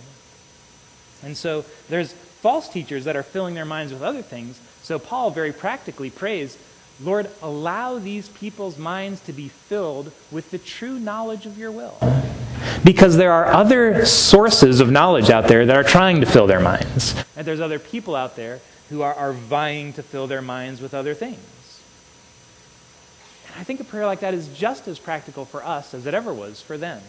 And 1.24 1.36
so 1.36 1.66
there's 1.90 2.14
false 2.14 2.70
teachers 2.70 3.06
that 3.06 3.16
are 3.16 3.24
filling 3.24 3.56
their 3.56 3.66
minds 3.66 3.92
with 3.92 4.04
other 4.04 4.22
things. 4.22 4.60
So 4.84 5.00
Paul 5.00 5.32
very 5.32 5.52
practically 5.52 6.10
prays, 6.10 6.58
Lord, 7.02 7.30
allow 7.42 8.00
these 8.00 8.30
people's 8.30 8.78
minds 8.78 9.20
to 9.22 9.34
be 9.34 9.50
filled 9.50 10.12
with 10.32 10.52
the 10.52 10.58
true 10.58 10.98
knowledge 10.98 11.46
of 11.46 11.58
your 11.58 11.72
will. 11.72 11.98
Because 12.84 13.18
there 13.18 13.34
are 13.34 13.48
other 13.48 14.06
sources 14.06 14.80
of 14.80 14.92
knowledge 14.92 15.30
out 15.30 15.48
there 15.48 15.66
that 15.66 15.76
are 15.76 15.84
trying 15.84 16.22
to 16.22 16.26
fill 16.26 16.48
their 16.48 16.62
minds. 16.62 17.16
And 17.36 17.46
there's 17.46 17.60
other 17.60 17.80
people 17.80 18.16
out 18.16 18.36
there 18.36 18.62
who 18.90 19.02
are, 19.02 19.14
are 19.14 19.34
vying 19.34 19.94
to 19.94 20.04
fill 20.04 20.28
their 20.28 20.42
minds 20.42 20.80
with 20.80 20.94
other 20.94 21.14
things. 21.14 21.82
And 23.48 23.60
I 23.60 23.64
think 23.64 23.82
a 23.82 23.84
prayer 23.84 24.06
like 24.06 24.22
that 24.22 24.34
is 24.34 24.48
just 24.50 24.88
as 24.88 24.98
practical 24.98 25.44
for 25.44 25.66
us 25.66 25.94
as 25.94 26.06
it 26.06 26.14
ever 26.14 26.34
was 26.34 26.62
for 26.62 26.78
them. 26.78 27.02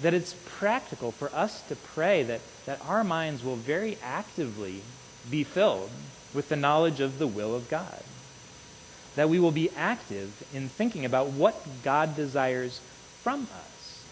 That 0.00 0.14
it's 0.14 0.34
practical 0.46 1.12
for 1.12 1.32
us 1.32 1.62
to 1.68 1.76
pray 1.76 2.24
that, 2.24 2.40
that 2.66 2.80
our 2.88 3.04
minds 3.04 3.44
will 3.44 3.56
very 3.56 3.96
actively 4.02 4.80
be 5.30 5.44
filled 5.44 5.90
with 6.34 6.48
the 6.48 6.56
knowledge 6.56 7.00
of 7.00 7.18
the 7.18 7.26
will 7.26 7.54
of 7.54 7.68
God 7.68 8.02
that 9.14 9.28
we 9.28 9.38
will 9.38 9.50
be 9.50 9.70
active 9.76 10.42
in 10.54 10.68
thinking 10.68 11.04
about 11.04 11.28
what 11.28 11.54
God 11.82 12.16
desires 12.16 12.80
from 13.22 13.42
us. 13.42 14.04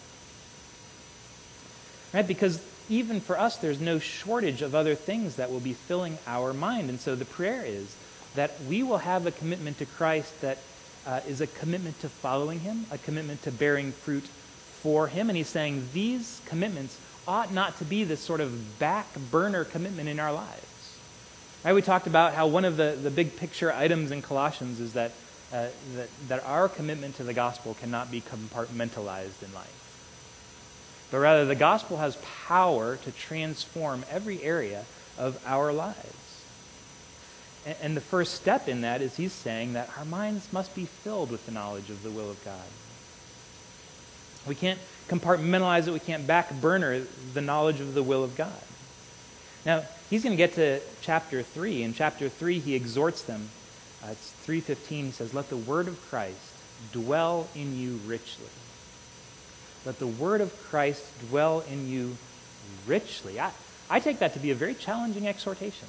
Right? 2.13 2.27
Because 2.27 2.63
even 2.89 3.19
for 3.19 3.39
us, 3.39 3.57
there's 3.57 3.79
no 3.79 3.99
shortage 3.99 4.61
of 4.61 4.75
other 4.75 4.95
things 4.95 5.37
that 5.37 5.51
will 5.51 5.59
be 5.59 5.73
filling 5.73 6.17
our 6.27 6.53
mind. 6.53 6.89
And 6.89 6.99
so 6.99 7.15
the 7.15 7.25
prayer 7.25 7.63
is 7.65 7.95
that 8.35 8.61
we 8.67 8.83
will 8.83 8.99
have 8.99 9.25
a 9.25 9.31
commitment 9.31 9.79
to 9.79 9.85
Christ 9.85 10.39
that 10.41 10.57
uh, 11.07 11.21
is 11.27 11.41
a 11.41 11.47
commitment 11.47 11.99
to 12.01 12.09
following 12.09 12.59
Him, 12.59 12.85
a 12.91 12.97
commitment 12.97 13.41
to 13.43 13.51
bearing 13.51 13.91
fruit 13.91 14.23
for 14.23 15.07
Him. 15.07 15.29
And 15.29 15.37
He's 15.37 15.47
saying 15.47 15.89
these 15.93 16.41
commitments 16.45 16.99
ought 17.27 17.53
not 17.53 17.77
to 17.77 17.85
be 17.85 18.03
this 18.03 18.19
sort 18.19 18.41
of 18.41 18.77
back 18.77 19.07
burner 19.31 19.63
commitment 19.63 20.09
in 20.09 20.19
our 20.19 20.33
lives. 20.33 20.70
Right, 21.63 21.75
we 21.75 21.83
talked 21.83 22.07
about 22.07 22.33
how 22.33 22.47
one 22.47 22.65
of 22.65 22.75
the, 22.75 22.97
the 23.01 23.11
big 23.11 23.37
picture 23.37 23.71
items 23.71 24.09
in 24.09 24.23
Colossians 24.23 24.79
is 24.79 24.93
that, 24.93 25.11
uh, 25.53 25.67
that, 25.95 26.09
that 26.27 26.43
our 26.45 26.67
commitment 26.67 27.17
to 27.17 27.23
the 27.23 27.35
gospel 27.35 27.75
cannot 27.75 28.09
be 28.09 28.19
compartmentalized 28.21 29.43
in 29.43 29.53
life. 29.53 29.77
But 31.11 31.19
rather, 31.19 31.45
the 31.45 31.55
gospel 31.55 31.97
has 31.97 32.17
power 32.47 32.95
to 32.95 33.11
transform 33.11 34.03
every 34.09 34.41
area 34.41 34.85
of 35.19 35.39
our 35.45 35.71
lives. 35.71 36.43
And, 37.67 37.75
and 37.83 37.97
the 37.97 38.01
first 38.01 38.33
step 38.33 38.67
in 38.67 38.81
that 38.81 39.03
is 39.03 39.17
he's 39.17 39.33
saying 39.33 39.73
that 39.73 39.89
our 39.99 40.05
minds 40.05 40.51
must 40.51 40.73
be 40.73 40.85
filled 40.85 41.29
with 41.29 41.45
the 41.45 41.51
knowledge 41.51 41.91
of 41.91 42.01
the 42.01 42.09
will 42.09 42.31
of 42.31 42.43
God. 42.43 42.59
We 44.47 44.55
can't 44.55 44.79
compartmentalize 45.07 45.87
it, 45.87 45.91
we 45.91 45.99
can't 45.99 46.25
back 46.25 46.51
burner 46.59 47.03
the 47.35 47.41
knowledge 47.41 47.79
of 47.79 47.93
the 47.93 48.01
will 48.01 48.23
of 48.23 48.35
God. 48.35 48.51
Now, 49.65 49.83
he's 50.09 50.23
going 50.23 50.33
to 50.33 50.37
get 50.37 50.55
to 50.55 50.79
chapter 51.01 51.43
3. 51.43 51.83
In 51.83 51.93
chapter 51.93 52.29
3, 52.29 52.59
he 52.59 52.75
exhorts 52.75 53.21
them. 53.23 53.49
Uh, 54.03 54.09
it's 54.11 54.33
3.15. 54.47 54.87
He 54.87 55.11
says, 55.11 55.33
Let 55.33 55.49
the 55.49 55.57
word 55.57 55.87
of 55.87 56.01
Christ 56.09 56.37
dwell 56.91 57.47
in 57.55 57.77
you 57.77 57.99
richly. 58.05 58.47
Let 59.85 59.99
the 59.99 60.07
word 60.07 60.41
of 60.41 60.55
Christ 60.63 61.03
dwell 61.27 61.61
in 61.69 61.87
you 61.87 62.17
richly. 62.87 63.39
I, 63.39 63.51
I 63.89 63.99
take 63.99 64.19
that 64.19 64.33
to 64.33 64.39
be 64.39 64.51
a 64.51 64.55
very 64.55 64.73
challenging 64.73 65.27
exhortation. 65.27 65.87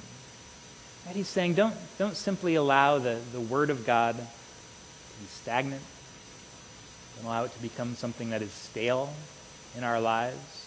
He's 1.11 1.27
saying, 1.27 1.55
don't, 1.55 1.75
don't 1.97 2.15
simply 2.15 2.55
allow 2.55 2.97
the, 2.97 3.19
the 3.33 3.41
word 3.41 3.69
of 3.69 3.85
God 3.85 4.15
to 4.15 4.21
be 4.21 5.27
stagnant. 5.27 5.81
Don't 7.17 7.25
allow 7.25 7.43
it 7.43 7.53
to 7.53 7.61
become 7.61 7.95
something 7.95 8.29
that 8.29 8.41
is 8.41 8.51
stale 8.51 9.13
in 9.77 9.83
our 9.83 9.99
lives. 9.99 10.62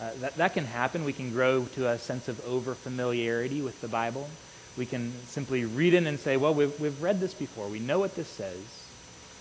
Uh, 0.00 0.10
that, 0.20 0.36
that 0.36 0.54
can 0.54 0.64
happen. 0.64 1.04
We 1.04 1.12
can 1.12 1.30
grow 1.30 1.64
to 1.74 1.88
a 1.88 1.98
sense 1.98 2.28
of 2.28 2.44
over 2.46 2.74
familiarity 2.74 3.62
with 3.62 3.80
the 3.80 3.88
Bible. 3.88 4.28
We 4.76 4.86
can 4.86 5.12
simply 5.26 5.64
read 5.64 5.94
it 5.94 6.04
and 6.04 6.18
say, 6.18 6.36
well, 6.36 6.52
we've, 6.52 6.78
we've 6.80 7.00
read 7.00 7.20
this 7.20 7.34
before. 7.34 7.68
We 7.68 7.78
know 7.78 8.00
what 8.00 8.16
this 8.16 8.28
says. 8.28 8.58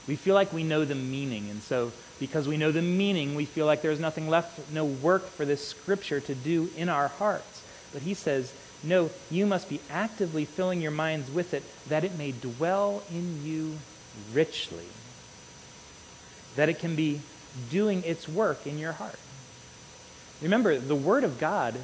We 0.07 0.15
feel 0.15 0.35
like 0.35 0.53
we 0.53 0.63
know 0.63 0.85
the 0.85 0.95
meaning. 0.95 1.49
And 1.49 1.61
so, 1.61 1.91
because 2.19 2.47
we 2.47 2.57
know 2.57 2.71
the 2.71 2.81
meaning, 2.81 3.33
we 3.33 3.45
feel 3.45 3.65
like 3.65 3.81
there's 3.81 3.99
nothing 3.99 4.29
left, 4.29 4.71
no 4.71 4.85
work 4.85 5.25
for 5.25 5.45
this 5.45 5.67
scripture 5.67 6.19
to 6.19 6.35
do 6.35 6.69
in 6.77 6.87
our 6.87 7.07
hearts. 7.07 7.63
But 7.91 8.03
he 8.03 8.13
says, 8.13 8.53
no, 8.83 9.09
you 9.31 9.45
must 9.45 9.69
be 9.69 9.79
actively 9.89 10.45
filling 10.45 10.81
your 10.81 10.91
minds 10.91 11.31
with 11.31 11.53
it 11.53 11.63
that 11.87 12.03
it 12.03 12.17
may 12.17 12.31
dwell 12.31 13.01
in 13.09 13.43
you 13.43 13.77
richly. 14.33 14.85
That 16.57 16.69
it 16.69 16.79
can 16.79 16.95
be 16.95 17.21
doing 17.71 18.03
its 18.03 18.27
work 18.27 18.67
in 18.67 18.77
your 18.77 18.91
heart. 18.91 19.17
Remember, 20.43 20.77
the 20.77 20.95
Word 20.95 21.23
of 21.23 21.39
God 21.39 21.75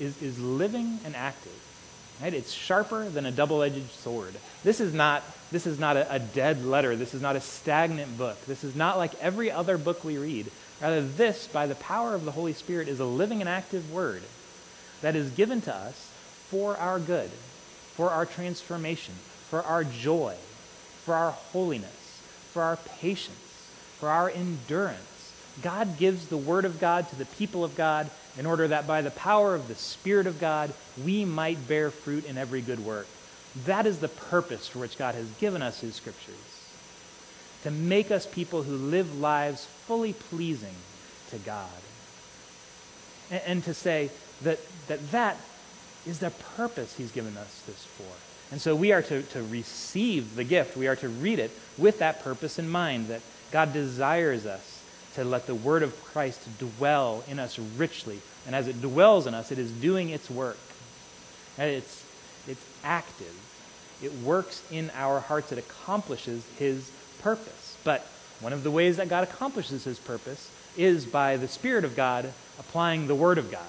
is, 0.00 0.20
is 0.22 0.38
living 0.38 0.98
and 1.04 1.14
active. 1.14 1.52
Right? 2.22 2.32
It's 2.32 2.52
sharper 2.52 3.08
than 3.08 3.26
a 3.26 3.32
double-edged 3.32 3.90
sword. 3.90 4.34
This 4.62 4.80
is 4.80 4.94
not, 4.94 5.24
this 5.50 5.66
is 5.66 5.80
not 5.80 5.96
a, 5.96 6.14
a 6.14 6.18
dead 6.20 6.64
letter. 6.64 6.94
This 6.94 7.12
is 7.12 7.20
not 7.20 7.34
a 7.34 7.40
stagnant 7.40 8.16
book. 8.16 8.42
This 8.46 8.62
is 8.62 8.76
not 8.76 8.98
like 8.98 9.12
every 9.20 9.50
other 9.50 9.76
book 9.76 10.04
we 10.04 10.16
read. 10.16 10.50
Rather, 10.80 11.02
this, 11.02 11.48
by 11.48 11.66
the 11.66 11.74
power 11.74 12.14
of 12.14 12.24
the 12.24 12.30
Holy 12.30 12.52
Spirit, 12.52 12.86
is 12.86 13.00
a 13.00 13.04
living 13.04 13.40
and 13.40 13.48
active 13.48 13.92
Word 13.92 14.22
that 15.02 15.16
is 15.16 15.30
given 15.30 15.60
to 15.62 15.74
us 15.74 16.10
for 16.48 16.76
our 16.76 17.00
good, 17.00 17.30
for 17.94 18.10
our 18.10 18.26
transformation, 18.26 19.14
for 19.48 19.62
our 19.62 19.82
joy, 19.82 20.36
for 21.04 21.14
our 21.14 21.32
holiness, 21.32 22.20
for 22.52 22.62
our 22.62 22.76
patience, 22.76 23.36
for 23.98 24.08
our 24.08 24.30
endurance 24.30 25.13
God 25.62 25.98
gives 25.98 26.28
the 26.28 26.36
Word 26.36 26.64
of 26.64 26.80
God 26.80 27.08
to 27.10 27.16
the 27.16 27.26
people 27.26 27.64
of 27.64 27.76
God 27.76 28.10
in 28.38 28.46
order 28.46 28.68
that 28.68 28.86
by 28.86 29.02
the 29.02 29.10
power 29.10 29.54
of 29.54 29.68
the 29.68 29.74
Spirit 29.74 30.26
of 30.26 30.40
God, 30.40 30.72
we 31.04 31.24
might 31.24 31.68
bear 31.68 31.90
fruit 31.90 32.24
in 32.24 32.36
every 32.36 32.60
good 32.60 32.84
work. 32.84 33.06
That 33.66 33.86
is 33.86 34.00
the 34.00 34.08
purpose 34.08 34.66
for 34.66 34.80
which 34.80 34.98
God 34.98 35.14
has 35.14 35.30
given 35.32 35.62
us 35.62 35.80
His 35.80 35.94
Scriptures 35.94 36.34
to 37.62 37.70
make 37.70 38.10
us 38.10 38.26
people 38.26 38.62
who 38.62 38.76
live 38.76 39.18
lives 39.18 39.64
fully 39.86 40.12
pleasing 40.12 40.74
to 41.30 41.38
God. 41.38 41.68
And, 43.30 43.42
and, 43.46 43.64
to 43.64 43.72
say 43.72 44.10
that, 44.42 44.58
that 44.88 45.10
that 45.12 45.36
is 46.04 46.18
the 46.18 46.30
purpose 46.56 46.96
He's 46.96 47.12
given 47.12 47.36
us 47.36 47.62
this 47.66 47.84
for. 47.84 48.52
And 48.52 48.60
so 48.60 48.76
we 48.76 48.92
are 48.92 49.02
to, 49.02 49.22
to 49.22 49.42
receive 49.44 50.36
the 50.36 50.44
gift, 50.44 50.76
we 50.76 50.88
are 50.88 50.96
to 50.96 51.08
read 51.08 51.38
it 51.38 51.50
with 51.78 52.00
that 52.00 52.22
purpose 52.22 52.58
in 52.58 52.68
mind, 52.68 53.08
that 53.08 53.22
God 53.50 53.72
desires 53.72 54.44
us 54.44 54.73
to 55.14 55.24
let 55.24 55.46
the 55.46 55.54
word 55.54 55.82
of 55.82 56.04
Christ 56.04 56.40
dwell 56.58 57.24
in 57.28 57.38
us 57.38 57.58
richly. 57.58 58.20
And 58.46 58.54
as 58.54 58.68
it 58.68 58.80
dwells 58.80 59.26
in 59.26 59.34
us, 59.34 59.52
it 59.52 59.58
is 59.58 59.70
doing 59.70 60.10
its 60.10 60.30
work. 60.30 60.58
And 61.56 61.70
it's, 61.70 62.04
it's 62.48 62.64
active. 62.82 63.34
It 64.02 64.12
works 64.12 64.62
in 64.70 64.90
our 64.94 65.20
hearts. 65.20 65.52
It 65.52 65.58
accomplishes 65.58 66.44
his 66.58 66.90
purpose. 67.20 67.76
But 67.84 68.06
one 68.40 68.52
of 68.52 68.64
the 68.64 68.70
ways 68.70 68.96
that 68.96 69.08
God 69.08 69.24
accomplishes 69.24 69.84
his 69.84 69.98
purpose 69.98 70.50
is 70.76 71.06
by 71.06 71.36
the 71.36 71.48
Spirit 71.48 71.84
of 71.84 71.94
God 71.94 72.32
applying 72.58 73.06
the 73.06 73.14
Word 73.14 73.38
of 73.38 73.50
God. 73.50 73.62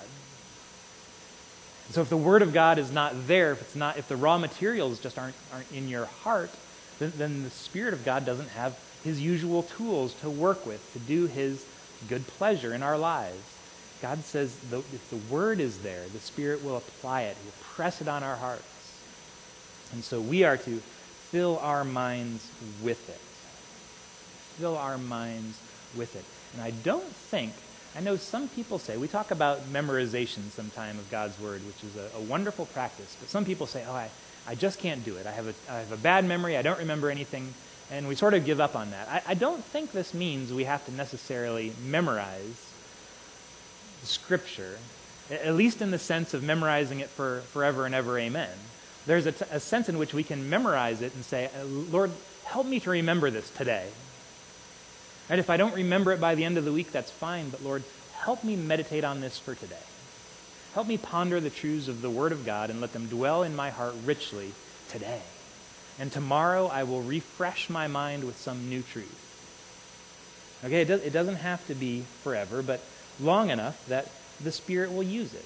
So 1.91 2.01
if 2.01 2.09
the 2.09 2.17
Word 2.17 2.41
of 2.41 2.51
God 2.51 2.79
is 2.79 2.91
not 2.91 3.27
there, 3.27 3.51
if 3.51 3.61
it's 3.61 3.75
not, 3.75 3.97
if 3.97 4.07
the 4.07 4.17
raw 4.17 4.39
materials 4.39 4.99
just 4.99 5.19
aren't, 5.19 5.35
aren't 5.53 5.71
in 5.71 5.87
your 5.87 6.05
heart, 6.05 6.49
then, 6.97 7.13
then 7.17 7.43
the 7.43 7.51
Spirit 7.51 7.93
of 7.93 8.03
God 8.03 8.25
doesn't 8.25 8.49
have 8.49 8.77
his 9.05 9.21
usual 9.21 9.63
tools 9.63 10.13
to 10.15 10.29
work 10.29 10.65
with, 10.65 10.91
to 10.91 10.99
do 10.99 11.27
his 11.27 11.65
good 12.09 12.27
pleasure 12.27 12.73
in 12.73 12.83
our 12.83 12.97
lives. 12.97 13.41
God 14.01 14.23
says 14.23 14.53
the, 14.69 14.79
if 14.79 15.09
the 15.09 15.33
word 15.33 15.61
is 15.61 15.79
there, 15.79 16.03
the 16.11 16.19
Spirit 16.19 16.65
will 16.65 16.75
apply 16.75 17.21
it, 17.21 17.37
will 17.45 17.53
press 17.61 18.01
it 18.01 18.09
on 18.09 18.23
our 18.23 18.35
hearts. 18.35 18.63
And 19.93 20.03
so 20.03 20.19
we 20.19 20.43
are 20.43 20.57
to 20.57 20.81
fill 21.29 21.59
our 21.59 21.83
minds 21.83 22.49
with 22.83 23.07
it. 23.09 23.21
Fill 24.59 24.77
our 24.77 24.97
minds 24.97 25.59
with 25.95 26.15
it. 26.15 26.25
And 26.53 26.61
I 26.63 26.71
don't 26.83 27.05
think, 27.05 27.53
I 27.95 28.01
know 28.01 28.17
some 28.17 28.49
people 28.49 28.79
say, 28.79 28.97
we 28.97 29.07
talk 29.07 29.31
about 29.31 29.71
memorization 29.71 30.49
sometime 30.51 30.97
of 30.97 31.09
God's 31.11 31.39
Word, 31.39 31.61
which 31.65 31.83
is 31.83 31.95
a, 31.95 32.17
a 32.17 32.21
wonderful 32.21 32.65
practice, 32.67 33.15
but 33.19 33.29
some 33.29 33.45
people 33.45 33.67
say, 33.67 33.85
oh, 33.87 33.93
I, 33.93 34.09
I 34.47 34.55
just 34.55 34.79
can't 34.79 35.03
do 35.05 35.15
it. 35.15 35.25
I 35.25 35.31
have, 35.31 35.47
a, 35.47 35.53
I 35.71 35.79
have 35.79 35.91
a 35.91 35.97
bad 35.97 36.25
memory. 36.25 36.57
I 36.57 36.61
don't 36.61 36.79
remember 36.79 37.09
anything. 37.09 37.53
And 37.91 38.07
we 38.07 38.15
sort 38.15 38.33
of 38.33 38.45
give 38.45 38.59
up 38.59 38.75
on 38.75 38.91
that. 38.91 39.07
I, 39.07 39.31
I 39.31 39.33
don't 39.33 39.63
think 39.63 39.91
this 39.91 40.13
means 40.13 40.51
we 40.51 40.63
have 40.63 40.85
to 40.85 40.91
necessarily 40.91 41.73
memorize 41.85 42.71
Scripture, 44.03 44.77
at 45.31 45.55
least 45.55 45.81
in 45.81 45.91
the 45.91 45.99
sense 45.99 46.33
of 46.33 46.43
memorizing 46.43 46.99
it 46.99 47.09
for 47.09 47.41
forever 47.51 47.85
and 47.85 47.95
ever, 47.95 48.17
amen. 48.19 48.49
There's 49.05 49.25
a, 49.25 49.31
t- 49.31 49.45
a 49.51 49.59
sense 49.59 49.89
in 49.89 49.97
which 49.97 50.13
we 50.13 50.23
can 50.23 50.49
memorize 50.49 51.01
it 51.01 51.13
and 51.15 51.23
say, 51.23 51.45
uh, 51.45 51.65
Lord, 51.65 52.11
help 52.45 52.67
me 52.67 52.79
to 52.81 52.89
remember 52.89 53.29
this 53.29 53.49
today. 53.51 53.87
And 55.29 55.39
if 55.39 55.49
I 55.49 55.57
don't 55.57 55.75
remember 55.75 56.11
it 56.11 56.21
by 56.21 56.35
the 56.35 56.43
end 56.43 56.57
of 56.57 56.65
the 56.65 56.71
week, 56.71 56.91
that's 56.91 57.11
fine, 57.11 57.49
but 57.49 57.63
Lord, 57.63 57.83
help 58.13 58.43
me 58.43 58.55
meditate 58.55 59.03
on 59.03 59.21
this 59.21 59.39
for 59.39 59.55
today. 59.55 59.75
Help 60.73 60.87
me 60.87 60.97
ponder 60.97 61.39
the 61.39 61.49
truths 61.49 61.87
of 61.87 62.01
the 62.01 62.09
Word 62.09 62.31
of 62.31 62.45
God 62.45 62.69
and 62.69 62.81
let 62.81 62.93
them 62.93 63.07
dwell 63.07 63.43
in 63.43 63.55
my 63.55 63.69
heart 63.69 63.95
richly 64.05 64.51
today. 64.89 65.21
And 65.99 66.11
tomorrow 66.11 66.67
I 66.67 66.83
will 66.83 67.01
refresh 67.01 67.69
my 67.69 67.87
mind 67.87 68.23
with 68.23 68.37
some 68.37 68.69
new 68.69 68.81
truth. 68.81 69.21
Okay, 70.63 70.81
it, 70.81 70.85
does, 70.85 71.03
it 71.03 71.13
doesn't 71.13 71.37
have 71.37 71.65
to 71.67 71.75
be 71.75 72.05
forever, 72.23 72.61
but 72.61 72.81
long 73.19 73.49
enough 73.49 73.85
that 73.87 74.09
the 74.43 74.51
Spirit 74.51 74.91
will 74.91 75.03
use 75.03 75.33
it. 75.33 75.45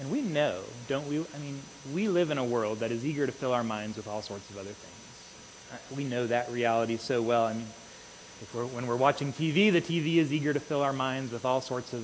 And 0.00 0.10
we 0.10 0.22
know, 0.22 0.62
don't 0.88 1.06
we? 1.08 1.18
I 1.18 1.38
mean, 1.38 1.60
we 1.92 2.08
live 2.08 2.30
in 2.30 2.38
a 2.38 2.44
world 2.44 2.78
that 2.78 2.90
is 2.90 3.04
eager 3.04 3.26
to 3.26 3.32
fill 3.32 3.52
our 3.52 3.62
minds 3.62 3.98
with 3.98 4.08
all 4.08 4.22
sorts 4.22 4.48
of 4.48 4.56
other 4.56 4.70
things. 4.70 5.72
Uh, 5.72 5.94
we 5.94 6.04
know 6.04 6.26
that 6.26 6.50
reality 6.50 6.96
so 6.96 7.20
well. 7.20 7.44
I 7.44 7.52
mean, 7.52 7.66
we're, 8.54 8.64
when 8.64 8.86
we're 8.86 8.96
watching 8.96 9.32
TV, 9.32 9.70
the 9.70 9.82
TV 9.82 10.16
is 10.16 10.32
eager 10.32 10.54
to 10.54 10.60
fill 10.60 10.80
our 10.80 10.94
minds 10.94 11.32
with 11.32 11.44
all 11.44 11.60
sorts 11.60 11.92
of 11.92 12.02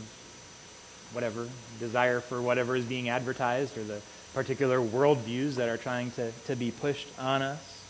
whatever, 1.13 1.49
desire 1.81 2.21
for 2.21 2.43
whatever 2.43 2.77
is 2.77 2.85
being 2.85 3.09
advertised 3.09 3.79
or 3.79 3.85
the 3.85 4.03
particular 4.37 4.79
worldviews 4.79 5.55
that 5.55 5.71
are 5.71 5.79
trying 5.79 6.11
to, 6.11 6.31
to 6.45 6.55
be 6.55 6.71
pushed 6.71 7.09
on 7.19 7.41
us. 7.41 7.83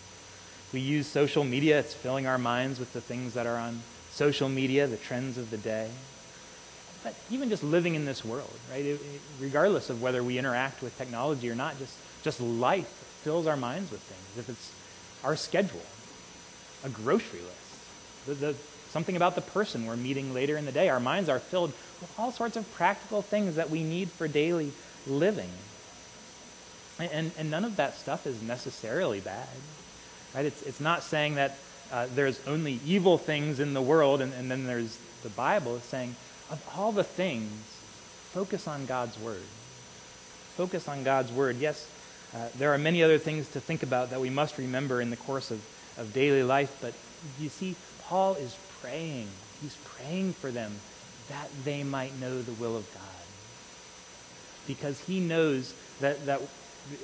We 0.72 0.78
use 0.78 1.08
social 1.08 1.42
media, 1.42 1.80
it's 1.80 1.92
filling 1.92 2.28
our 2.28 2.38
minds 2.38 2.78
with 2.78 2.92
the 2.92 3.00
things 3.00 3.34
that 3.34 3.48
are 3.48 3.56
on 3.56 3.82
social 4.12 4.48
media, 4.48 4.86
the 4.86 4.96
trends 4.96 5.38
of 5.38 5.50
the 5.50 5.58
day. 5.58 5.90
But 7.02 7.16
even 7.32 7.48
just 7.48 7.64
living 7.64 7.96
in 7.96 8.04
this 8.04 8.24
world, 8.24 8.54
right? 8.70 8.84
It, 8.84 9.00
it, 9.00 9.20
regardless 9.40 9.90
of 9.90 10.00
whether 10.00 10.22
we 10.22 10.38
interact 10.38 10.84
with 10.84 10.96
technology 10.96 11.50
or 11.50 11.56
not, 11.56 11.80
just, 11.80 11.96
just 12.22 12.40
life 12.40 12.86
fills 13.24 13.48
our 13.48 13.56
minds 13.56 13.90
with 13.90 14.00
things. 14.02 14.38
If 14.38 14.48
it's 14.48 14.70
our 15.24 15.34
schedule, 15.34 15.82
a 16.84 16.88
grocery 16.88 17.40
list, 17.40 18.26
the, 18.26 18.34
the, 18.34 18.54
something 18.90 19.16
about 19.16 19.34
the 19.34 19.40
person 19.40 19.84
we're 19.84 19.96
meeting 19.96 20.32
later 20.32 20.56
in 20.56 20.64
the 20.64 20.70
day, 20.70 20.90
our 20.90 21.00
minds 21.00 21.28
are 21.28 21.40
filled 21.40 21.72
with 22.00 22.14
all 22.16 22.30
sorts 22.30 22.56
of 22.56 22.72
practical 22.74 23.20
things 23.20 23.56
that 23.56 23.68
we 23.68 23.82
need 23.82 24.12
for 24.12 24.28
daily 24.28 24.70
living. 25.08 25.50
And, 26.98 27.30
and, 27.36 27.50
none 27.50 27.64
of 27.64 27.76
that 27.76 27.96
stuff 27.96 28.26
is 28.26 28.40
necessarily 28.42 29.20
bad. 29.20 29.48
Right? 30.34 30.46
It's, 30.46 30.62
it's 30.62 30.80
not 30.80 31.02
saying 31.02 31.34
that 31.34 31.58
uh, 31.92 32.06
there's 32.14 32.40
only 32.46 32.80
evil 32.86 33.18
things 33.18 33.60
in 33.60 33.74
the 33.74 33.82
world, 33.82 34.22
and, 34.22 34.32
and 34.32 34.50
then 34.50 34.64
there's 34.64 34.98
the 35.22 35.28
Bible 35.28 35.78
saying, 35.80 36.16
of 36.50 36.64
all 36.74 36.92
the 36.92 37.04
things, 37.04 37.50
focus 38.32 38.66
on 38.66 38.86
God's 38.86 39.18
Word. 39.18 39.42
Focus 40.56 40.88
on 40.88 41.04
God's 41.04 41.30
Word. 41.32 41.56
Yes, 41.56 41.86
uh, 42.34 42.48
there 42.56 42.72
are 42.72 42.78
many 42.78 43.02
other 43.02 43.18
things 43.18 43.48
to 43.50 43.60
think 43.60 43.82
about 43.82 44.10
that 44.10 44.20
we 44.20 44.30
must 44.30 44.56
remember 44.56 45.00
in 45.00 45.10
the 45.10 45.16
course 45.16 45.50
of, 45.50 45.62
of 45.98 46.12
daily 46.14 46.42
life, 46.42 46.78
but 46.80 46.94
you 47.38 47.48
see, 47.48 47.76
Paul 48.04 48.34
is 48.34 48.56
praying. 48.80 49.28
He's 49.60 49.76
praying 49.84 50.32
for 50.32 50.50
them 50.50 50.72
that 51.28 51.48
they 51.64 51.82
might 51.82 52.18
know 52.20 52.40
the 52.40 52.52
will 52.52 52.76
of 52.76 52.92
God. 52.94 53.02
Because 54.66 55.00
he 55.00 55.20
knows 55.20 55.74
that, 56.00 56.26
that 56.26 56.40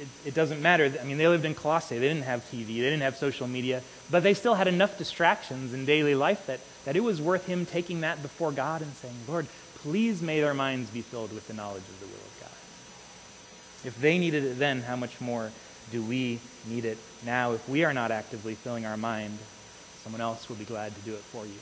it, 0.00 0.08
it, 0.26 0.34
doesn't 0.34 0.62
matter. 0.62 0.92
I 1.00 1.04
mean, 1.04 1.18
they 1.18 1.28
lived 1.28 1.44
in 1.44 1.54
Colossae. 1.54 1.98
They 1.98 2.08
didn't 2.08 2.24
have 2.24 2.44
TV. 2.50 2.66
They 2.66 2.74
didn't 2.74 3.02
have 3.02 3.16
social 3.16 3.46
media. 3.46 3.82
But 4.10 4.22
they 4.22 4.34
still 4.34 4.54
had 4.54 4.68
enough 4.68 4.98
distractions 4.98 5.72
in 5.72 5.84
daily 5.84 6.14
life 6.14 6.46
that, 6.46 6.60
that 6.84 6.96
it 6.96 7.02
was 7.02 7.20
worth 7.20 7.46
him 7.46 7.66
taking 7.66 8.02
that 8.02 8.22
before 8.22 8.52
God 8.52 8.82
and 8.82 8.92
saying, 8.94 9.14
Lord, 9.26 9.46
please 9.76 10.22
may 10.22 10.40
their 10.40 10.54
minds 10.54 10.90
be 10.90 11.02
filled 11.02 11.32
with 11.32 11.48
the 11.48 11.54
knowledge 11.54 11.82
of 11.82 12.00
the 12.00 12.06
will 12.06 12.14
of 12.14 12.40
God. 12.40 13.86
If 13.86 14.00
they 14.00 14.18
needed 14.18 14.44
it 14.44 14.58
then, 14.58 14.82
how 14.82 14.96
much 14.96 15.20
more 15.20 15.50
do 15.90 16.02
we 16.02 16.38
need 16.68 16.84
it 16.84 16.98
now? 17.24 17.52
If 17.52 17.68
we 17.68 17.84
are 17.84 17.92
not 17.92 18.10
actively 18.10 18.54
filling 18.54 18.86
our 18.86 18.96
mind, 18.96 19.38
someone 20.02 20.20
else 20.20 20.48
will 20.48 20.56
be 20.56 20.64
glad 20.64 20.94
to 20.94 21.00
do 21.02 21.14
it 21.14 21.20
for 21.20 21.44
you. 21.44 21.58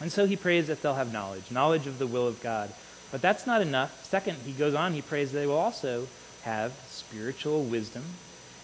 And 0.00 0.12
so 0.12 0.26
he 0.26 0.36
prays 0.36 0.68
that 0.68 0.82
they'll 0.82 0.94
have 0.94 1.12
knowledge, 1.12 1.50
knowledge 1.50 1.86
of 1.86 1.98
the 1.98 2.06
will 2.06 2.28
of 2.28 2.40
God. 2.40 2.72
But 3.10 3.22
that's 3.22 3.46
not 3.46 3.62
enough. 3.62 4.04
Second, 4.04 4.38
he 4.44 4.52
goes 4.52 4.74
on, 4.74 4.92
he 4.92 5.02
prays 5.02 5.32
that 5.32 5.38
they 5.38 5.46
will 5.46 5.58
also 5.58 6.06
have 6.42 6.72
spiritual 6.88 7.64
wisdom 7.64 8.04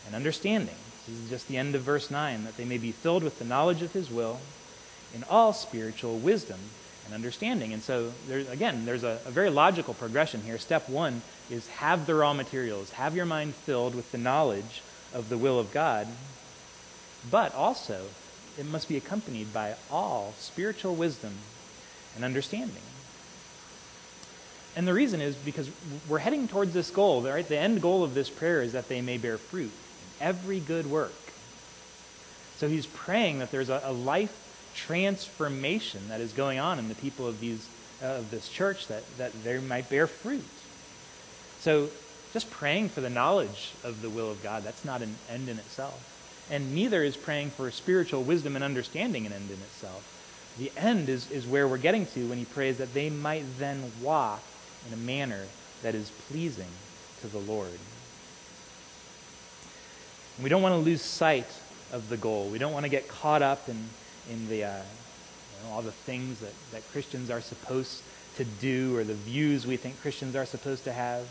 and 0.06 0.14
understanding. 0.14 0.74
This 1.06 1.18
is 1.18 1.30
just 1.30 1.48
the 1.48 1.56
end 1.56 1.74
of 1.74 1.82
verse 1.82 2.10
9, 2.10 2.44
that 2.44 2.56
they 2.56 2.64
may 2.64 2.78
be 2.78 2.92
filled 2.92 3.22
with 3.22 3.38
the 3.38 3.44
knowledge 3.44 3.82
of 3.82 3.92
his 3.92 4.10
will 4.10 4.40
in 5.14 5.24
all 5.30 5.52
spiritual 5.52 6.18
wisdom 6.18 6.58
and 7.04 7.14
understanding. 7.14 7.72
And 7.72 7.82
so, 7.82 8.12
there, 8.26 8.40
again, 8.50 8.84
there's 8.84 9.04
a, 9.04 9.18
a 9.26 9.30
very 9.30 9.50
logical 9.50 9.94
progression 9.94 10.42
here. 10.42 10.58
Step 10.58 10.88
one 10.88 11.22
is 11.50 11.68
have 11.68 12.06
the 12.06 12.14
raw 12.14 12.32
materials, 12.32 12.90
have 12.92 13.14
your 13.14 13.26
mind 13.26 13.54
filled 13.54 13.94
with 13.94 14.10
the 14.12 14.18
knowledge 14.18 14.82
of 15.12 15.28
the 15.28 15.38
will 15.38 15.58
of 15.58 15.72
God, 15.72 16.08
but 17.30 17.54
also 17.54 18.06
it 18.58 18.66
must 18.66 18.88
be 18.88 18.96
accompanied 18.96 19.52
by 19.52 19.74
all 19.90 20.34
spiritual 20.38 20.94
wisdom 20.94 21.34
and 22.14 22.24
understanding. 22.24 22.82
And 24.76 24.88
the 24.88 24.94
reason 24.94 25.20
is 25.20 25.36
because 25.36 25.70
we're 26.08 26.18
heading 26.18 26.48
towards 26.48 26.72
this 26.72 26.90
goal, 26.90 27.22
right? 27.22 27.46
The 27.46 27.58
end 27.58 27.80
goal 27.80 28.02
of 28.02 28.14
this 28.14 28.28
prayer 28.28 28.62
is 28.62 28.72
that 28.72 28.88
they 28.88 29.00
may 29.00 29.18
bear 29.18 29.38
fruit 29.38 29.70
in 29.70 30.26
every 30.26 30.60
good 30.60 30.86
work. 30.86 31.12
So 32.56 32.68
he's 32.68 32.86
praying 32.86 33.38
that 33.38 33.50
there's 33.50 33.68
a, 33.68 33.80
a 33.84 33.92
life 33.92 34.40
transformation 34.74 36.08
that 36.08 36.20
is 36.20 36.32
going 36.32 36.58
on 36.58 36.78
in 36.78 36.88
the 36.88 36.94
people 36.96 37.26
of 37.26 37.38
these 37.40 37.68
uh, 38.02 38.06
of 38.06 38.30
this 38.30 38.48
church 38.48 38.88
that, 38.88 39.02
that 39.18 39.32
they 39.44 39.58
might 39.60 39.88
bear 39.88 40.06
fruit. 40.06 40.44
So 41.60 41.88
just 42.32 42.50
praying 42.50 42.88
for 42.88 43.00
the 43.00 43.10
knowledge 43.10 43.72
of 43.84 44.02
the 44.02 44.10
will 44.10 44.30
of 44.30 44.42
God, 44.42 44.64
that's 44.64 44.84
not 44.84 45.00
an 45.00 45.14
end 45.30 45.48
in 45.48 45.58
itself. 45.58 46.10
And 46.50 46.74
neither 46.74 47.02
is 47.02 47.16
praying 47.16 47.50
for 47.50 47.70
spiritual 47.70 48.22
wisdom 48.22 48.56
and 48.56 48.64
understanding 48.64 49.24
an 49.26 49.32
end 49.32 49.48
in 49.48 49.56
itself. 49.56 50.10
The 50.58 50.70
end 50.76 51.08
is, 51.08 51.30
is 51.30 51.46
where 51.46 51.66
we're 51.66 51.78
getting 51.78 52.06
to 52.06 52.28
when 52.28 52.38
he 52.38 52.44
prays 52.44 52.78
that 52.78 52.92
they 52.92 53.08
might 53.08 53.44
then 53.58 53.92
walk 54.02 54.42
in 54.86 54.94
a 54.94 54.96
manner 54.96 55.44
that 55.82 55.94
is 55.94 56.10
pleasing 56.28 56.68
to 57.20 57.26
the 57.28 57.38
Lord. 57.38 57.78
And 60.36 60.44
we 60.44 60.48
don't 60.48 60.62
want 60.62 60.74
to 60.74 60.78
lose 60.78 61.02
sight 61.02 61.46
of 61.92 62.08
the 62.08 62.16
goal. 62.16 62.48
We 62.48 62.58
don't 62.58 62.72
want 62.72 62.84
to 62.84 62.90
get 62.90 63.08
caught 63.08 63.42
up 63.42 63.68
in, 63.68 63.76
in 64.30 64.48
the, 64.48 64.64
uh, 64.64 64.76
you 64.76 65.68
know, 65.68 65.74
all 65.74 65.82
the 65.82 65.92
things 65.92 66.40
that, 66.40 66.52
that 66.72 66.82
Christians 66.90 67.30
are 67.30 67.40
supposed 67.40 68.02
to 68.36 68.44
do 68.44 68.96
or 68.96 69.04
the 69.04 69.14
views 69.14 69.66
we 69.66 69.76
think 69.76 70.00
Christians 70.00 70.34
are 70.34 70.46
supposed 70.46 70.84
to 70.84 70.92
have. 70.92 71.28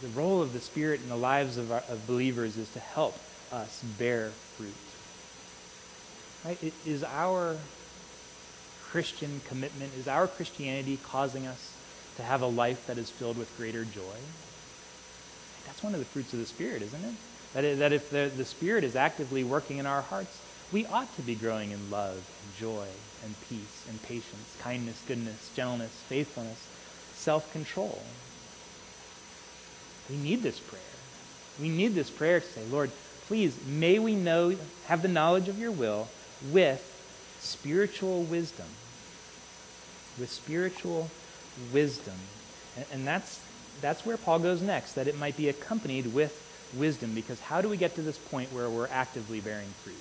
The 0.00 0.08
role 0.08 0.42
of 0.42 0.52
the 0.52 0.60
Spirit 0.60 1.00
in 1.00 1.08
the 1.08 1.16
lives 1.16 1.56
of, 1.56 1.70
our, 1.70 1.84
of 1.88 2.06
believers 2.06 2.56
is 2.56 2.68
to 2.72 2.80
help 2.80 3.16
us 3.52 3.84
bear 3.98 4.30
fruit. 4.56 4.74
Right? 6.44 6.60
It 6.62 6.74
is 6.84 7.04
our 7.04 7.56
Christian 8.82 9.40
commitment, 9.46 9.92
is 9.96 10.08
our 10.08 10.26
Christianity 10.26 10.98
causing 11.04 11.46
us 11.46 11.76
to 12.16 12.22
have 12.22 12.42
a 12.42 12.46
life 12.46 12.86
that 12.86 12.98
is 12.98 13.10
filled 13.10 13.38
with 13.38 13.56
greater 13.56 13.84
joy? 13.84 14.16
That's 15.66 15.82
one 15.82 15.94
of 15.94 16.00
the 16.00 16.06
fruits 16.06 16.32
of 16.32 16.38
the 16.38 16.46
Spirit, 16.46 16.82
isn't 16.82 17.04
it? 17.04 17.14
That, 17.54 17.78
that 17.78 17.92
if 17.92 18.10
the, 18.10 18.30
the 18.36 18.44
Spirit 18.44 18.84
is 18.84 18.96
actively 18.96 19.44
working 19.44 19.78
in 19.78 19.86
our 19.86 20.02
hearts, 20.02 20.38
we 20.72 20.86
ought 20.86 21.14
to 21.16 21.22
be 21.22 21.34
growing 21.34 21.70
in 21.70 21.90
love 21.90 22.16
and 22.16 22.56
joy 22.56 22.86
and 23.24 23.34
peace 23.48 23.84
and 23.88 24.02
patience, 24.02 24.56
kindness, 24.60 25.00
goodness, 25.06 25.50
gentleness, 25.54 25.92
faithfulness, 26.08 26.66
self 27.14 27.52
control. 27.52 28.02
We 30.08 30.16
need 30.16 30.42
this 30.42 30.58
prayer. 30.58 30.80
We 31.60 31.68
need 31.68 31.94
this 31.94 32.10
prayer 32.10 32.40
to 32.40 32.46
say, 32.46 32.64
Lord, 32.64 32.90
please, 33.26 33.56
may 33.66 33.98
we 33.98 34.14
know, 34.14 34.56
have 34.86 35.02
the 35.02 35.08
knowledge 35.08 35.48
of 35.48 35.58
your 35.58 35.70
will 35.70 36.08
with 36.50 36.88
spiritual 37.40 38.22
wisdom. 38.22 38.66
With 40.18 40.30
spiritual 40.30 41.10
wisdom. 41.72 42.14
And, 42.76 42.86
and 42.92 43.06
that's, 43.06 43.40
that's 43.80 44.04
where 44.06 44.16
Paul 44.16 44.38
goes 44.38 44.62
next, 44.62 44.94
that 44.94 45.08
it 45.08 45.18
might 45.18 45.36
be 45.36 45.48
accompanied 45.48 46.14
with 46.14 46.38
wisdom, 46.74 47.14
because 47.14 47.40
how 47.40 47.60
do 47.60 47.68
we 47.68 47.76
get 47.76 47.94
to 47.96 48.02
this 48.02 48.18
point 48.18 48.52
where 48.52 48.70
we're 48.70 48.88
actively 48.88 49.40
bearing 49.40 49.68
fruit? 49.84 49.96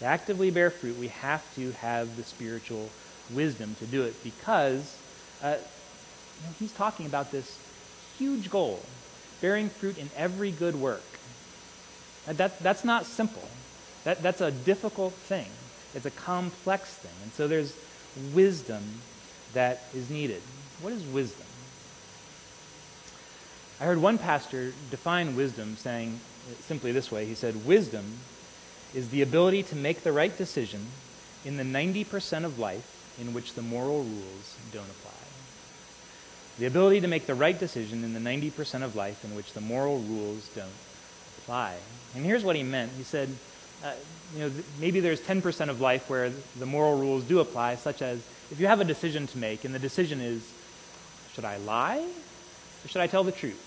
To 0.00 0.06
actively 0.06 0.50
bear 0.50 0.70
fruit, 0.70 0.98
we 0.98 1.08
have 1.08 1.44
to 1.56 1.72
have 1.72 2.16
the 2.16 2.24
spiritual 2.24 2.88
wisdom 3.32 3.76
to 3.78 3.86
do 3.86 4.02
it, 4.02 4.22
because 4.24 4.96
uh, 5.42 5.56
you 5.56 6.46
know, 6.46 6.54
he's 6.58 6.72
talking 6.72 7.06
about 7.06 7.30
this 7.30 7.58
huge 8.18 8.50
goal 8.50 8.80
bearing 9.40 9.68
fruit 9.70 9.98
in 9.98 10.10
every 10.16 10.50
good 10.50 10.76
work. 10.76 11.02
That, 12.26 12.58
that's 12.60 12.84
not 12.84 13.06
simple. 13.06 13.48
That, 14.04 14.22
that's 14.22 14.40
a 14.40 14.50
difficult 14.50 15.14
thing. 15.14 15.46
It's 15.94 16.06
a 16.06 16.10
complex 16.10 16.94
thing. 16.94 17.12
And 17.22 17.32
so 17.32 17.48
there's 17.48 17.74
wisdom 18.34 18.82
that 19.54 19.82
is 19.94 20.10
needed. 20.10 20.42
What 20.80 20.92
is 20.92 21.04
wisdom? 21.04 21.46
I 23.80 23.84
heard 23.84 23.98
one 23.98 24.18
pastor 24.18 24.72
define 24.90 25.36
wisdom 25.36 25.76
saying 25.76 26.20
simply 26.60 26.92
this 26.92 27.10
way. 27.10 27.26
He 27.26 27.34
said, 27.34 27.66
Wisdom 27.66 28.04
is 28.94 29.08
the 29.08 29.22
ability 29.22 29.62
to 29.64 29.76
make 29.76 30.02
the 30.02 30.12
right 30.12 30.36
decision 30.36 30.86
in 31.44 31.56
the 31.56 31.62
90% 31.62 32.44
of 32.44 32.58
life 32.58 33.16
in 33.20 33.32
which 33.32 33.54
the 33.54 33.62
moral 33.62 34.02
rules 34.02 34.56
don't 34.72 34.88
apply. 34.88 35.10
The 36.58 36.66
ability 36.66 37.00
to 37.00 37.08
make 37.08 37.26
the 37.26 37.34
right 37.34 37.58
decision 37.58 38.04
in 38.04 38.12
the 38.12 38.20
90% 38.20 38.82
of 38.82 38.96
life 38.96 39.24
in 39.24 39.34
which 39.34 39.52
the 39.54 39.60
moral 39.60 39.98
rules 40.00 40.48
don't 40.54 40.68
apply. 41.38 41.76
And 42.14 42.24
here's 42.24 42.44
what 42.44 42.56
he 42.56 42.62
meant. 42.62 42.92
He 42.98 43.02
said, 43.02 43.30
uh, 43.82 43.92
you 44.34 44.40
know, 44.40 44.50
th- 44.50 44.64
maybe 44.78 45.00
there's 45.00 45.20
10% 45.20 45.70
of 45.70 45.80
life 45.80 46.10
where 46.10 46.30
the 46.58 46.66
moral 46.66 46.98
rules 46.98 47.24
do 47.24 47.40
apply, 47.40 47.76
such 47.76 48.02
as 48.02 48.22
if 48.50 48.58
you 48.58 48.66
have 48.66 48.80
a 48.80 48.84
decision 48.84 49.26
to 49.28 49.38
make, 49.38 49.64
and 49.64 49.74
the 49.74 49.78
decision 49.78 50.20
is, 50.20 50.48
should 51.34 51.44
I 51.44 51.56
lie 51.58 52.04
or 52.84 52.88
should 52.88 53.00
I 53.00 53.06
tell 53.06 53.24
the 53.24 53.32
truth? 53.32 53.60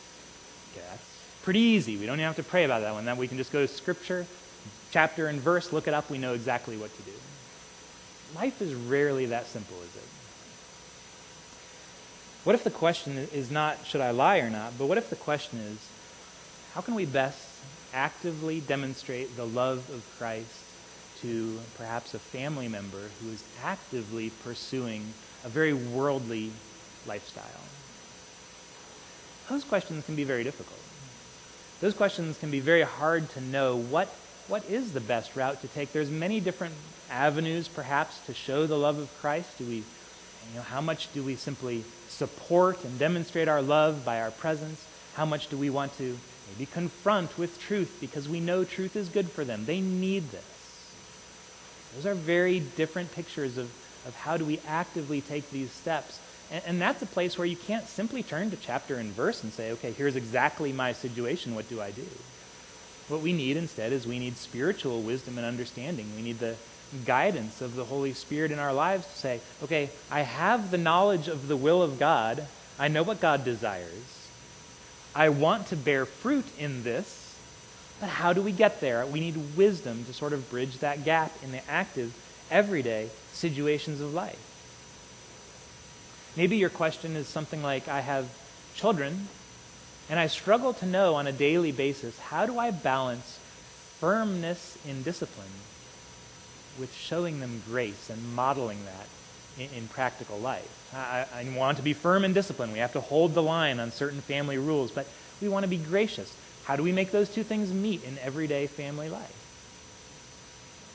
Okay, 0.74 0.86
that's 0.90 1.04
pretty 1.44 1.60
easy. 1.60 1.98
We 1.98 2.06
don't 2.06 2.16
even 2.16 2.26
have 2.26 2.36
to 2.38 2.44
pray 2.44 2.64
about 2.66 2.82
that 2.82 2.94
one. 2.94 3.06
That 3.06 3.18
we 3.18 3.28
can 3.28 3.38
just 3.38 3.52
go 3.52 3.62
to 3.62 3.68
Scripture, 3.68 4.26
chapter 4.92 5.28
and 5.28 5.40
verse, 5.40 5.72
look 5.72 5.88
it 5.88 5.94
up. 5.94 6.10
We 6.10 6.18
know 6.18 6.34
exactly 6.34 6.78
what 6.78 6.96
to 6.96 7.02
do. 7.04 7.12
Life 8.36 8.62
is 8.62 8.74
rarely 8.74 9.28
that 9.28 9.46
simple, 9.46 9.78
is 9.78 9.96
it? 9.96 10.04
What 12.44 12.56
if 12.56 12.64
the 12.64 12.72
question 12.72 13.18
is 13.18 13.50
not, 13.50 13.86
should 13.86 14.02
I 14.02 14.12
lie 14.12 14.40
or 14.40 14.50
not, 14.50 14.78
but 14.78 14.88
what 14.88 14.98
if 14.98 15.10
the 15.10 15.16
question 15.16 15.60
is, 15.60 15.78
how 16.74 16.82
can 16.82 16.96
we 16.96 17.06
best 17.06 17.48
actively 17.94 18.60
demonstrate 18.60 19.38
the 19.38 19.46
love 19.46 19.90
of 19.90 20.04
Christ 20.18 20.63
to 21.24 21.60
perhaps 21.78 22.14
a 22.14 22.20
family 22.20 22.68
member 22.68 23.10
who 23.22 23.30
is 23.32 23.44
actively 23.64 24.30
pursuing 24.44 25.14
a 25.44 25.50
very 25.50 25.74
worldly 25.74 26.52
lifestyle? 27.08 27.44
Those 29.50 29.64
questions 29.64 30.06
can 30.06 30.16
be 30.16 30.24
very 30.24 30.44
difficult. 30.44 30.80
Those 31.82 31.94
questions 31.94 32.38
can 32.38 32.52
be 32.52 32.60
very 32.60 32.84
hard 32.84 33.30
to 33.32 33.42
know 33.42 33.76
what, 33.76 34.08
what 34.48 34.64
is 34.70 34.94
the 34.94 35.02
best 35.02 35.36
route 35.36 35.60
to 35.62 35.68
take. 35.68 35.92
There's 35.92 36.10
many 36.10 36.40
different 36.40 36.76
avenues, 37.10 37.68
perhaps, 37.68 38.20
to 38.26 38.34
show 38.34 38.66
the 38.66 38.78
love 38.78 39.00
of 39.00 39.14
Christ. 39.20 39.58
Do 39.58 39.66
we, 39.66 39.76
you 39.78 40.56
know, 40.56 40.62
how 40.62 40.80
much 40.80 41.12
do 41.14 41.24
we 41.24 41.36
simply 41.36 41.84
support 42.08 42.84
and 42.84 42.98
demonstrate 42.98 43.48
our 43.48 43.62
love 43.62 44.06
by 44.06 44.22
our 44.22 44.32
presence? 44.32 44.86
How 45.16 45.26
much 45.26 45.50
do 45.50 45.58
we 45.58 45.70
want 45.70 45.98
to 45.98 46.18
maybe 46.48 46.66
confront 46.72 47.38
with 47.38 47.60
truth 47.60 47.98
because 48.00 48.30
we 48.30 48.40
know 48.40 48.64
truth 48.64 48.96
is 48.96 49.10
good 49.10 49.30
for 49.30 49.44
them? 49.44 49.66
They 49.66 49.82
need 49.82 50.32
this. 50.32 50.53
Those 51.96 52.06
are 52.06 52.16
very 52.16 52.60
different 52.60 53.12
pictures 53.12 53.58
of, 53.58 53.72
of 54.08 54.16
how 54.16 54.38
do 54.38 54.46
we 54.46 54.60
actively 54.68 55.22
take 55.22 55.50
these 55.52 55.72
steps. 55.72 56.20
And, 56.52 56.64
and 56.66 56.82
that's 56.82 57.02
a 57.02 57.06
place 57.08 57.38
where 57.38 57.48
you 57.48 57.56
can't 57.56 57.88
simply 57.88 58.24
turn 58.24 58.52
to 58.52 58.58
chapter 58.58 58.96
and 58.96 59.12
verse 59.12 59.44
and 59.44 59.52
say, 59.52 59.72
okay, 59.74 59.92
here's 59.92 60.16
exactly 60.16 60.74
my 60.74 60.94
situation. 60.94 61.56
What 61.56 61.70
do 61.70 61.82
I 61.82 61.92
do? 61.92 62.06
What 63.10 63.22
we 63.22 63.34
need 63.34 63.58
instead 63.58 63.92
is 63.92 64.08
we 64.08 64.20
need 64.20 64.38
spiritual 64.38 65.02
wisdom 65.02 65.38
and 65.38 65.46
understanding. 65.46 66.08
We 66.16 66.22
need 66.22 66.40
the 66.40 66.56
guidance 67.06 67.62
of 67.62 67.76
the 67.76 67.86
Holy 67.86 68.14
Spirit 68.14 68.52
in 68.52 68.60
our 68.60 68.74
lives 68.74 69.06
to 69.08 69.14
say, 69.14 69.40
okay, 69.64 69.90
I 70.10 70.22
have 70.22 70.72
the 70.72 70.78
knowledge 70.78 71.28
of 71.28 71.48
the 71.48 71.58
will 71.58 71.82
of 71.82 72.00
God. 72.00 72.46
I 72.80 72.88
know 72.88 73.04
what 73.04 73.20
God 73.20 73.44
desires. 73.44 74.30
I 75.16 75.30
want 75.30 75.68
to 75.68 75.76
bear 75.76 76.06
fruit 76.06 76.46
in 76.58 76.84
this, 76.84 77.23
but 78.04 78.10
how 78.10 78.34
do 78.34 78.42
we 78.42 78.52
get 78.52 78.82
there? 78.82 79.06
We 79.06 79.22
need 79.22 79.56
wisdom 79.56 80.04
to 80.04 80.14
sort 80.14 80.34
of 80.34 80.50
bridge 80.50 80.80
that 80.80 81.06
gap 81.06 81.32
in 81.42 81.54
the 81.54 81.62
active, 81.70 82.14
everyday 82.52 83.08
situations 83.32 84.02
of 84.02 84.14
life. 84.14 84.38
Maybe 86.36 86.58
your 86.58 86.70
question 86.70 87.16
is 87.16 87.30
something 87.30 87.64
like 87.64 87.88
I 87.88 88.02
have 88.02 88.28
children, 88.76 89.30
and 90.10 90.20
I 90.20 90.28
struggle 90.28 90.74
to 90.74 90.86
know 90.86 91.16
on 91.16 91.28
a 91.28 91.32
daily 91.32 91.72
basis 91.72 92.20
how 92.20 92.46
do 92.46 92.60
I 92.60 92.72
balance 92.72 93.40
firmness 94.00 94.78
in 94.86 95.04
discipline 95.04 95.48
with 96.78 96.94
showing 96.94 97.40
them 97.40 97.64
grace 97.70 98.10
and 98.10 98.36
modeling 98.36 98.80
that 98.84 99.08
in, 99.64 99.78
in 99.78 99.88
practical 99.88 100.38
life. 100.40 100.94
I, 100.94 101.26
I, 101.34 101.58
want 101.58 101.78
to 101.78 101.84
be 101.84 101.94
firm 101.94 102.26
in 102.26 102.34
discipline. 102.34 102.74
We 102.74 102.80
have 102.80 102.92
to 102.94 103.00
hold 103.00 103.34
the 103.34 103.42
line 103.42 103.80
on 103.80 103.92
certain 103.92 104.20
family 104.20 104.58
rules, 104.58 104.92
but 104.92 105.08
we 105.42 105.48
want 105.48 105.64
to 105.64 105.70
be 105.70 105.78
gracious. 105.78 106.36
How 106.66 106.76
do 106.76 106.84
we 106.84 106.92
make 106.92 107.12
those 107.12 107.30
two 107.30 107.44
things 107.44 107.74
meet 107.74 108.04
in 108.04 108.18
everyday 108.20 108.68
family 108.68 109.10
life? 109.10 109.40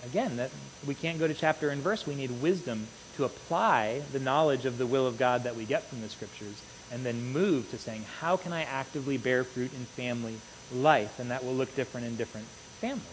Again, 0.06 0.36
that 0.36 0.50
we 0.86 0.94
can't 0.94 1.18
go 1.18 1.26
to 1.26 1.34
chapter 1.34 1.70
and 1.70 1.82
verse. 1.82 2.06
We 2.06 2.14
need 2.14 2.42
wisdom 2.42 2.86
to 3.16 3.24
apply 3.24 4.02
the 4.12 4.20
knowledge 4.20 4.64
of 4.64 4.78
the 4.78 4.86
will 4.86 5.06
of 5.06 5.18
God 5.18 5.42
that 5.42 5.56
we 5.56 5.64
get 5.64 5.82
from 5.84 6.00
the 6.00 6.08
scriptures 6.08 6.62
and 6.90 7.04
then 7.04 7.32
move 7.32 7.70
to 7.70 7.78
saying, 7.78 8.04
how 8.20 8.36
can 8.36 8.52
I 8.52 8.62
actively 8.62 9.18
bear 9.18 9.44
fruit 9.44 9.72
in 9.74 9.84
family 9.84 10.36
life? 10.72 11.18
And 11.18 11.30
that 11.30 11.44
will 11.44 11.54
look 11.54 11.74
different 11.74 12.06
in 12.06 12.16
different 12.16 12.46
families. 12.80 13.04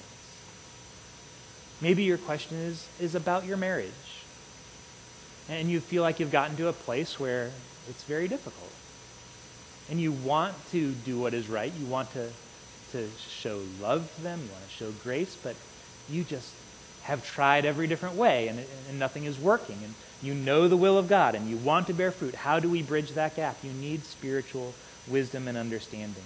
Maybe 1.82 2.04
your 2.04 2.18
question 2.18 2.58
is, 2.58 2.88
is 3.00 3.16
about 3.16 3.46
your 3.46 3.58
marriage. 3.58 3.92
And 5.50 5.70
you 5.70 5.80
feel 5.80 6.04
like 6.04 6.20
you've 6.20 6.32
gotten 6.32 6.56
to 6.58 6.68
a 6.68 6.74
place 6.74 7.20
where 7.20 7.52
it's 7.90 8.04
very 8.04 8.28
difficult. 8.28 8.72
And 9.90 10.00
you 10.00 10.12
want 10.12 10.56
to 10.72 10.92
do 10.92 11.20
what 11.20 11.34
is 11.34 11.48
right. 11.48 11.72
You 11.78 11.86
want 11.86 12.12
to, 12.14 12.30
to 12.96 13.08
show 13.30 13.62
love 13.82 14.10
to 14.16 14.22
them. 14.22 14.40
You 14.42 14.52
want 14.52 14.64
to 14.64 14.70
show 14.70 14.92
grace, 15.04 15.36
but 15.42 15.56
you 16.10 16.24
just 16.24 16.54
have 17.04 17.26
tried 17.26 17.66
every 17.66 17.88
different 17.88 18.16
way 18.16 18.48
and, 18.48 18.60
and 18.90 18.98
nothing 18.98 19.26
is 19.26 19.38
working. 19.38 19.78
And 19.84 19.94
you 20.22 20.34
know 20.34 20.68
the 20.68 20.78
will 20.78 20.98
of 20.98 21.08
God 21.08 21.36
and 21.36 21.50
you 21.50 21.58
want 21.58 21.88
to 21.88 21.94
bear 21.94 22.12
fruit. 22.12 22.36
How 22.36 22.60
do 22.60 22.70
we 22.70 22.82
bridge 22.82 23.12
that 23.12 23.36
gap? 23.36 23.58
You 23.64 23.72
need 23.74 24.04
spiritual 24.04 24.74
wisdom 25.08 25.48
and 25.48 25.58
understanding. 25.58 26.24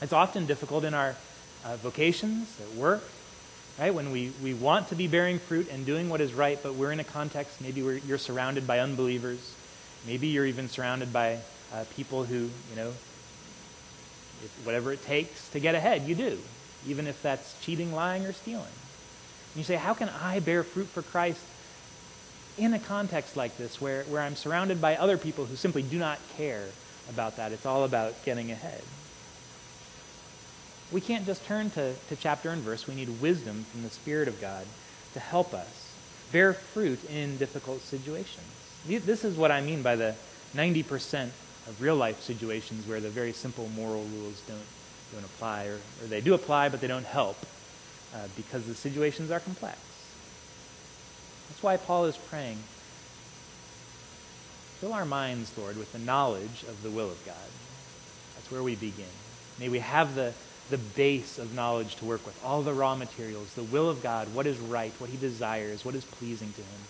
It's 0.00 0.12
often 0.12 0.46
difficult 0.46 0.84
in 0.84 0.94
our 0.94 1.16
uh, 1.64 1.76
vocations, 1.76 2.58
at 2.60 2.76
work, 2.76 3.02
right? 3.78 3.92
When 3.92 4.12
we, 4.12 4.32
we 4.42 4.54
want 4.54 4.88
to 4.90 4.94
be 4.94 5.08
bearing 5.08 5.38
fruit 5.38 5.68
and 5.70 5.84
doing 5.84 6.08
what 6.08 6.20
is 6.20 6.32
right, 6.32 6.58
but 6.62 6.74
we're 6.74 6.92
in 6.92 7.00
a 7.00 7.04
context, 7.04 7.60
maybe 7.60 7.80
you're 7.80 8.18
surrounded 8.18 8.66
by 8.66 8.78
unbelievers. 8.78 9.54
Maybe 10.06 10.28
you're 10.28 10.46
even 10.46 10.68
surrounded 10.68 11.12
by 11.12 11.38
uh, 11.74 11.84
people 11.96 12.24
who, 12.24 12.36
you 12.36 12.76
know, 12.76 12.92
if, 14.44 14.66
whatever 14.66 14.92
it 14.92 15.04
takes 15.04 15.48
to 15.50 15.60
get 15.60 15.74
ahead, 15.74 16.02
you 16.02 16.14
do, 16.14 16.38
even 16.86 17.06
if 17.06 17.20
that's 17.22 17.60
cheating, 17.62 17.92
lying, 17.92 18.24
or 18.24 18.32
stealing. 18.32 18.64
And 18.64 19.56
you 19.56 19.64
say, 19.64 19.76
how 19.76 19.94
can 19.94 20.08
I 20.08 20.40
bear 20.40 20.62
fruit 20.62 20.88
for 20.88 21.02
Christ 21.02 21.40
in 22.58 22.74
a 22.74 22.78
context 22.78 23.36
like 23.36 23.56
this 23.56 23.80
where, 23.80 24.04
where 24.04 24.22
I'm 24.22 24.36
surrounded 24.36 24.80
by 24.80 24.96
other 24.96 25.18
people 25.18 25.44
who 25.44 25.56
simply 25.56 25.82
do 25.82 25.98
not 25.98 26.18
care 26.36 26.64
about 27.08 27.36
that? 27.36 27.52
It's 27.52 27.66
all 27.66 27.84
about 27.84 28.24
getting 28.24 28.50
ahead 28.50 28.82
we 30.92 31.00
can't 31.00 31.26
just 31.26 31.44
turn 31.46 31.70
to, 31.70 31.94
to 31.94 32.16
chapter 32.16 32.50
and 32.50 32.62
verse. 32.62 32.86
We 32.86 32.94
need 32.94 33.20
wisdom 33.20 33.64
from 33.70 33.82
the 33.82 33.90
Spirit 33.90 34.28
of 34.28 34.40
God 34.40 34.66
to 35.14 35.20
help 35.20 35.52
us 35.54 35.94
bear 36.32 36.52
fruit 36.52 37.02
in 37.10 37.36
difficult 37.38 37.80
situations. 37.82 38.46
This 38.86 39.24
is 39.24 39.36
what 39.36 39.50
I 39.50 39.60
mean 39.60 39.82
by 39.82 39.96
the 39.96 40.14
90% 40.54 41.30
of 41.66 41.80
real 41.80 41.96
life 41.96 42.20
situations 42.20 42.86
where 42.86 43.00
the 43.00 43.10
very 43.10 43.32
simple 43.32 43.68
moral 43.76 44.04
rules 44.04 44.40
don't, 44.46 44.58
don't 45.12 45.24
apply, 45.24 45.66
or, 45.66 45.74
or 46.02 46.06
they 46.06 46.20
do 46.20 46.34
apply, 46.34 46.68
but 46.68 46.80
they 46.80 46.86
don't 46.86 47.06
help 47.06 47.36
uh, 48.14 48.18
because 48.36 48.66
the 48.66 48.74
situations 48.74 49.30
are 49.30 49.40
complex. 49.40 49.78
That's 51.48 51.62
why 51.62 51.76
Paul 51.76 52.06
is 52.06 52.16
praying 52.16 52.58
Fill 54.80 54.92
our 54.92 55.06
minds, 55.06 55.56
Lord, 55.56 55.78
with 55.78 55.90
the 55.92 55.98
knowledge 55.98 56.62
of 56.68 56.82
the 56.82 56.90
will 56.90 57.10
of 57.10 57.24
God. 57.24 57.34
That's 58.34 58.50
where 58.50 58.62
we 58.62 58.74
begin. 58.74 59.06
May 59.58 59.70
we 59.70 59.78
have 59.78 60.14
the 60.14 60.34
the 60.68 60.78
base 60.78 61.38
of 61.38 61.54
knowledge 61.54 61.94
to 61.94 62.04
work 62.04 62.26
with, 62.26 62.36
all 62.44 62.60
the 62.60 62.72
raw 62.72 62.96
materials, 62.96 63.54
the 63.54 63.62
will 63.62 63.88
of 63.88 64.02
God, 64.02 64.34
what 64.34 64.46
is 64.46 64.58
right, 64.58 64.92
what 64.98 65.08
he 65.08 65.16
desires, 65.16 65.84
what 65.84 65.94
is 65.94 66.04
pleasing 66.04 66.52
to 66.52 66.60
him. 66.60 66.80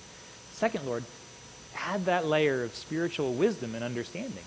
Second, 0.52 0.86
Lord, 0.86 1.04
add 1.74 2.06
that 2.06 2.24
layer 2.24 2.64
of 2.64 2.74
spiritual 2.74 3.34
wisdom 3.34 3.74
and 3.74 3.84
understanding. 3.84 4.44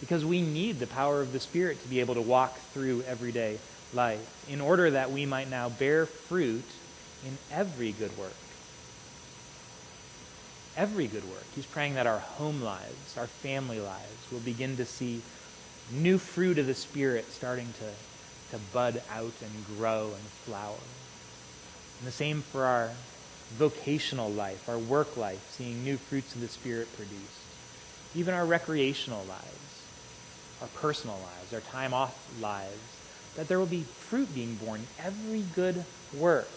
Because 0.00 0.24
we 0.24 0.42
need 0.42 0.78
the 0.78 0.86
power 0.86 1.20
of 1.20 1.32
the 1.32 1.40
Spirit 1.40 1.82
to 1.82 1.88
be 1.88 2.00
able 2.00 2.14
to 2.14 2.22
walk 2.22 2.58
through 2.72 3.02
everyday 3.02 3.58
life 3.94 4.46
in 4.50 4.60
order 4.60 4.90
that 4.90 5.10
we 5.10 5.26
might 5.26 5.48
now 5.48 5.68
bear 5.68 6.06
fruit 6.06 6.64
in 7.24 7.36
every 7.50 7.92
good 7.92 8.16
work. 8.18 8.34
Every 10.76 11.06
good 11.06 11.24
work. 11.24 11.44
He's 11.54 11.64
praying 11.64 11.94
that 11.94 12.06
our 12.06 12.18
home 12.18 12.60
lives, 12.60 13.16
our 13.16 13.26
family 13.26 13.80
lives, 13.80 14.30
will 14.30 14.40
begin 14.40 14.76
to 14.76 14.84
see 14.84 15.22
new 15.90 16.18
fruit 16.18 16.58
of 16.58 16.66
the 16.66 16.74
Spirit 16.74 17.30
starting 17.32 17.72
to, 17.78 18.56
to 18.56 18.62
bud 18.72 19.02
out 19.10 19.32
and 19.40 19.78
grow 19.78 20.10
and 20.12 20.24
flower. 20.44 20.76
And 21.98 22.06
the 22.06 22.12
same 22.12 22.42
for 22.42 22.64
our 22.64 22.90
vocational 23.54 24.30
life, 24.30 24.68
our 24.68 24.78
work 24.78 25.16
life, 25.16 25.42
seeing 25.50 25.82
new 25.84 25.96
fruits 25.96 26.34
of 26.34 26.40
the 26.40 26.48
Spirit 26.48 26.94
produced. 26.96 27.22
Even 28.14 28.34
our 28.34 28.44
recreational 28.44 29.24
lives, 29.24 29.65
our 30.60 30.68
personal 30.68 31.16
lives, 31.16 31.52
our 31.52 31.60
time 31.72 31.92
off 31.92 32.16
lives, 32.40 32.96
that 33.36 33.48
there 33.48 33.58
will 33.58 33.66
be 33.66 33.82
fruit 33.82 34.34
being 34.34 34.54
born 34.56 34.80
in 34.80 35.04
every 35.04 35.44
good 35.54 35.84
work. 36.14 36.48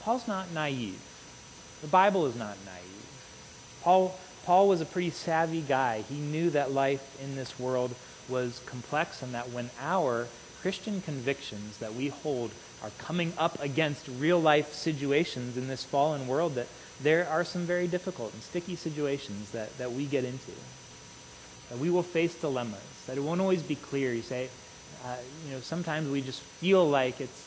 Paul's 0.00 0.28
not 0.28 0.52
naive. 0.52 1.00
The 1.82 1.88
Bible 1.88 2.26
is 2.26 2.36
not 2.36 2.56
naive. 2.64 3.80
Paul 3.82 4.18
Paul 4.46 4.68
was 4.68 4.80
a 4.80 4.86
pretty 4.86 5.10
savvy 5.10 5.60
guy. 5.60 6.04
He 6.08 6.14
knew 6.14 6.50
that 6.50 6.70
life 6.70 7.20
in 7.20 7.34
this 7.34 7.58
world 7.58 7.92
was 8.28 8.62
complex 8.64 9.20
and 9.20 9.34
that 9.34 9.50
when 9.50 9.70
our 9.80 10.28
Christian 10.62 11.00
convictions 11.00 11.78
that 11.78 11.94
we 11.94 12.08
hold 12.08 12.52
are 12.80 12.90
coming 12.98 13.32
up 13.38 13.60
against 13.60 14.06
real 14.20 14.40
life 14.40 14.72
situations 14.72 15.56
in 15.56 15.66
this 15.66 15.82
fallen 15.82 16.28
world, 16.28 16.54
that 16.54 16.68
there 17.02 17.28
are 17.28 17.44
some 17.44 17.62
very 17.62 17.88
difficult 17.88 18.32
and 18.34 18.42
sticky 18.42 18.76
situations 18.76 19.50
that, 19.50 19.76
that 19.78 19.90
we 19.90 20.06
get 20.06 20.24
into. 20.24 20.52
That 21.70 21.78
we 21.78 21.90
will 21.90 22.02
face 22.02 22.34
dilemmas, 22.34 22.80
that 23.06 23.16
it 23.16 23.20
won't 23.20 23.40
always 23.40 23.62
be 23.62 23.74
clear. 23.74 24.12
You 24.12 24.22
say, 24.22 24.48
uh, 25.04 25.16
you 25.44 25.52
know, 25.52 25.60
sometimes 25.60 26.08
we 26.08 26.20
just 26.20 26.40
feel 26.40 26.88
like 26.88 27.20
it's, 27.20 27.46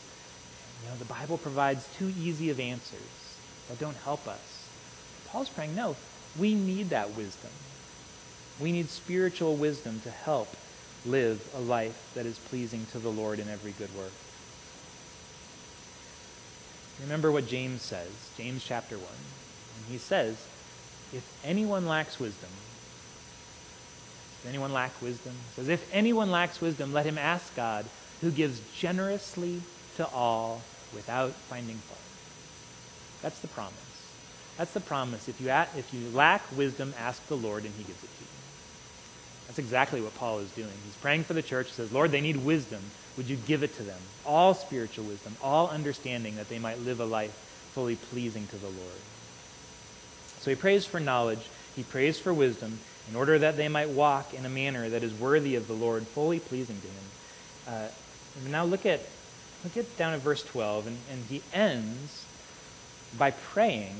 you 0.83 0.89
know, 0.89 0.95
the 0.97 1.05
Bible 1.05 1.37
provides 1.37 1.87
too 1.97 2.11
easy 2.19 2.49
of 2.49 2.59
answers 2.59 3.37
that 3.69 3.79
don't 3.79 3.97
help 3.97 4.27
us. 4.27 4.67
Paul's 5.27 5.49
praying, 5.49 5.75
no, 5.75 5.95
we 6.37 6.53
need 6.53 6.89
that 6.89 7.15
wisdom. 7.15 7.51
We 8.59 8.71
need 8.71 8.89
spiritual 8.89 9.55
wisdom 9.55 10.01
to 10.01 10.09
help 10.09 10.53
live 11.05 11.47
a 11.55 11.59
life 11.59 12.11
that 12.15 12.25
is 12.25 12.37
pleasing 12.37 12.85
to 12.91 12.99
the 12.99 13.09
Lord 13.09 13.39
in 13.39 13.47
every 13.47 13.71
good 13.71 13.95
work. 13.95 14.11
Remember 17.01 17.31
what 17.31 17.47
James 17.47 17.81
says, 17.81 18.09
James 18.37 18.63
chapter 18.65 18.97
1. 18.97 19.05
And 19.05 19.91
he 19.91 19.97
says, 19.97 20.33
if 21.13 21.39
anyone 21.45 21.87
lacks 21.87 22.19
wisdom, 22.19 22.49
does 24.41 24.49
anyone 24.49 24.71
lack 24.71 25.01
wisdom? 25.01 25.33
He 25.55 25.61
says, 25.61 25.69
if 25.69 25.93
anyone 25.93 26.31
lacks 26.31 26.61
wisdom, 26.61 26.93
let 26.93 27.05
him 27.05 27.17
ask 27.17 27.53
God, 27.55 27.85
who 28.21 28.31
gives 28.31 28.61
generously 28.73 29.61
to 29.97 30.07
all 30.07 30.61
without 30.93 31.31
finding 31.31 31.75
fault. 31.75 31.99
That's 33.21 33.39
the 33.39 33.47
promise. 33.49 33.73
That's 34.57 34.71
the 34.71 34.79
promise. 34.79 35.27
If 35.27 35.41
you, 35.41 35.49
if 35.49 35.93
you 35.93 36.09
lack 36.13 36.41
wisdom, 36.55 36.93
ask 36.97 37.25
the 37.27 37.35
Lord 37.35 37.63
and 37.63 37.73
he 37.75 37.83
gives 37.83 38.03
it 38.03 38.07
to 38.07 38.21
you. 38.23 38.29
That's 39.47 39.59
exactly 39.59 39.99
what 39.99 40.15
Paul 40.15 40.39
is 40.39 40.51
doing. 40.51 40.69
He's 40.85 40.95
praying 41.01 41.23
for 41.23 41.33
the 41.33 41.41
church. 41.41 41.67
He 41.67 41.73
says, 41.73 41.91
Lord, 41.91 42.11
they 42.11 42.21
need 42.21 42.37
wisdom. 42.37 42.81
Would 43.17 43.27
you 43.27 43.35
give 43.35 43.63
it 43.63 43.75
to 43.75 43.83
them? 43.83 43.99
All 44.25 44.53
spiritual 44.53 45.05
wisdom, 45.05 45.35
all 45.41 45.69
understanding 45.69 46.35
that 46.37 46.49
they 46.49 46.59
might 46.59 46.79
live 46.79 46.99
a 46.99 47.05
life 47.05 47.31
fully 47.73 47.95
pleasing 47.95 48.47
to 48.47 48.57
the 48.57 48.67
Lord. 48.67 49.01
So 50.39 50.49
he 50.51 50.55
prays 50.55 50.85
for 50.85 50.99
knowledge. 50.99 51.45
He 51.75 51.83
prays 51.83 52.19
for 52.19 52.33
wisdom 52.33 52.79
in 53.09 53.15
order 53.15 53.39
that 53.39 53.57
they 53.57 53.67
might 53.67 53.89
walk 53.89 54.33
in 54.33 54.45
a 54.45 54.49
manner 54.49 54.89
that 54.89 55.03
is 55.03 55.13
worthy 55.13 55.55
of 55.55 55.67
the 55.67 55.73
Lord, 55.73 56.05
fully 56.07 56.39
pleasing 56.39 56.79
to 56.79 56.87
him. 56.87 57.03
Uh, 57.67 57.87
now 58.49 58.63
look 58.63 58.85
at, 58.85 59.01
look 59.63 59.77
at 59.77 59.97
down 59.97 60.13
at 60.13 60.19
verse 60.19 60.43
12, 60.43 60.87
and, 60.87 60.97
and 61.11 61.23
he 61.25 61.41
ends 61.53 62.25
by 63.17 63.31
praying 63.31 63.95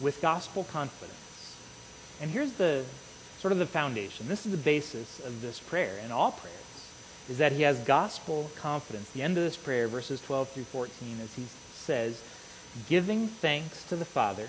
with 0.00 0.20
gospel 0.20 0.64
confidence. 0.64 1.56
And 2.20 2.30
here's 2.30 2.52
the 2.52 2.84
sort 3.38 3.52
of 3.52 3.58
the 3.58 3.66
foundation. 3.66 4.28
This 4.28 4.44
is 4.44 4.52
the 4.52 4.58
basis 4.58 5.20
of 5.20 5.40
this 5.40 5.58
prayer 5.58 5.98
and 6.02 6.12
all 6.12 6.32
prayers 6.32 6.56
is 7.30 7.38
that 7.38 7.52
he 7.52 7.62
has 7.62 7.78
gospel 7.78 8.50
confidence. 8.56 9.08
The 9.10 9.22
end 9.22 9.38
of 9.38 9.44
this 9.44 9.56
prayer, 9.56 9.86
verses 9.86 10.20
12 10.20 10.48
through 10.50 10.64
14, 10.64 11.20
as 11.22 11.32
he 11.34 11.44
says, 11.72 12.22
giving 12.88 13.28
thanks 13.28 13.84
to 13.84 13.96
the 13.96 14.04
Father 14.04 14.48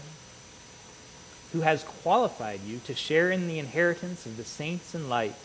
who 1.54 1.62
has 1.62 1.84
qualified 1.84 2.62
you 2.66 2.80
to 2.86 2.96
share 2.96 3.30
in 3.30 3.48
the 3.48 3.60
inheritance 3.60 4.26
of 4.26 4.38
the 4.38 4.44
saints 4.44 4.96
in 4.96 5.10
light. 5.10 5.36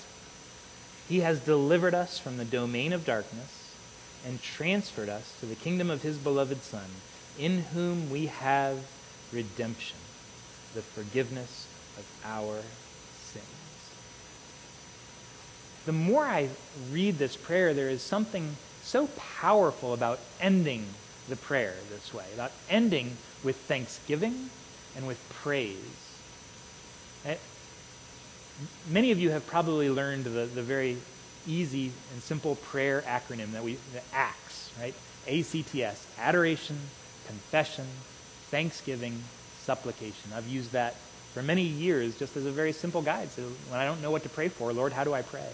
He 1.09 1.21
has 1.21 1.41
delivered 1.41 1.95
us 1.95 2.19
from 2.19 2.37
the 2.37 2.45
domain 2.45 2.93
of 2.93 3.05
darkness 3.05 3.75
and 4.25 4.43
transferred 4.43 5.09
us 5.09 5.35
to 5.41 5.47
the 5.47 5.55
kingdom 5.55 5.91
of 5.91 6.03
his 6.03 6.17
beloved 6.17 6.63
Son, 6.63 6.87
in 7.39 7.59
whom 7.75 8.11
we 8.11 8.27
have 8.27 8.79
redemption, 9.33 9.99
the 10.75 10.83
forgiveness 10.83 11.67
of 11.97 12.05
our 12.25 12.61
sins. 13.15 13.45
The 15.87 15.93
more 15.93 16.25
I 16.25 16.49
read 16.91 17.19
this 17.19 17.37
prayer, 17.37 17.75
there 17.75 17.91
is 17.91 18.03
something 18.03 18.57
so 18.83 19.09
powerful 19.41 19.93
about 19.93 20.21
ending 20.41 20.87
the 21.29 21.37
prayer 21.37 21.75
this 21.91 22.15
way, 22.15 22.25
about 22.35 22.53
ending 22.69 23.17
with 23.43 23.57
thanksgiving 23.57 24.51
and 24.97 25.07
with 25.07 25.19
praise. 25.43 25.77
Eh, 27.25 27.37
many 28.89 29.13
of 29.13 29.19
you 29.19 29.31
have 29.31 29.47
probably 29.47 29.91
learned 29.91 30.25
the, 30.25 30.47
the 30.47 30.63
very 30.63 30.97
easy 31.47 31.93
and 32.13 32.23
simple 32.23 32.57
prayer 32.57 33.03
acronym 33.03 33.53
that 33.53 33.63
we, 33.63 33.79
the 33.93 34.03
ACTS, 34.15 34.73
right? 34.81 34.95
ACTS, 35.29 36.07
adoration, 36.19 36.79
confession, 37.27 37.87
thanksgiving, 38.51 39.23
supplication. 39.63 40.33
I've 40.35 40.49
used 40.49 40.73
that 40.73 40.95
for 41.33 41.43
many 41.43 41.63
years 41.63 42.19
just 42.19 42.37
as 42.37 42.47
a 42.47 42.51
very 42.51 42.73
simple 42.73 43.03
guide. 43.03 43.31
So 43.31 43.43
when 43.69 43.79
I 43.79 43.85
don't 43.85 44.01
know 44.01 44.11
what 44.11 44.23
to 44.23 44.29
pray 44.29 44.49
for, 44.49 44.73
Lord, 44.73 44.93
how 44.93 45.05
do 45.05 45.13
I 45.13 45.23
pray? 45.23 45.49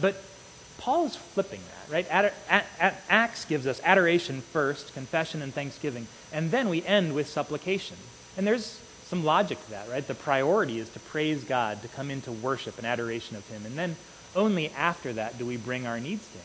But 0.00 0.22
Paul 0.86 1.06
is 1.06 1.16
flipping 1.16 1.60
that, 1.88 1.92
right? 1.92 2.06
Acts 3.10 3.44
gives 3.44 3.66
us 3.66 3.80
adoration 3.82 4.40
first, 4.40 4.94
confession 4.94 5.42
and 5.42 5.52
thanksgiving, 5.52 6.06
and 6.32 6.52
then 6.52 6.68
we 6.68 6.86
end 6.86 7.12
with 7.12 7.26
supplication. 7.26 7.96
And 8.36 8.46
there's 8.46 8.80
some 9.06 9.24
logic 9.24 9.60
to 9.64 9.70
that, 9.70 9.88
right? 9.88 10.06
The 10.06 10.14
priority 10.14 10.78
is 10.78 10.88
to 10.90 11.00
praise 11.00 11.42
God, 11.42 11.82
to 11.82 11.88
come 11.88 12.08
into 12.08 12.30
worship 12.30 12.78
and 12.78 12.86
adoration 12.86 13.36
of 13.36 13.48
Him, 13.48 13.66
and 13.66 13.76
then 13.76 13.96
only 14.36 14.70
after 14.70 15.12
that 15.14 15.36
do 15.38 15.44
we 15.44 15.56
bring 15.56 15.88
our 15.88 15.98
needs 15.98 16.24
to 16.28 16.38
Him. 16.38 16.44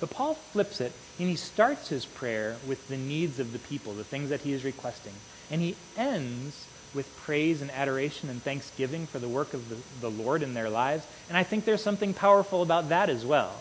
But 0.00 0.10
Paul 0.10 0.34
flips 0.34 0.80
it, 0.80 0.90
and 1.20 1.28
he 1.28 1.36
starts 1.36 1.88
his 1.88 2.04
prayer 2.04 2.56
with 2.66 2.88
the 2.88 2.96
needs 2.96 3.38
of 3.38 3.52
the 3.52 3.60
people, 3.60 3.92
the 3.92 4.02
things 4.02 4.28
that 4.30 4.40
he 4.40 4.52
is 4.52 4.64
requesting. 4.64 5.14
And 5.52 5.60
he 5.60 5.76
ends 5.96 6.66
with 6.94 7.14
praise 7.18 7.62
and 7.62 7.70
adoration 7.70 8.30
and 8.30 8.42
thanksgiving 8.42 9.06
for 9.06 9.18
the 9.18 9.28
work 9.28 9.54
of 9.54 9.68
the, 9.68 9.76
the 10.00 10.10
Lord 10.10 10.42
in 10.42 10.54
their 10.54 10.70
lives. 10.70 11.06
And 11.28 11.36
I 11.36 11.42
think 11.42 11.64
there's 11.64 11.82
something 11.82 12.14
powerful 12.14 12.62
about 12.62 12.88
that 12.88 13.10
as 13.10 13.24
well. 13.24 13.54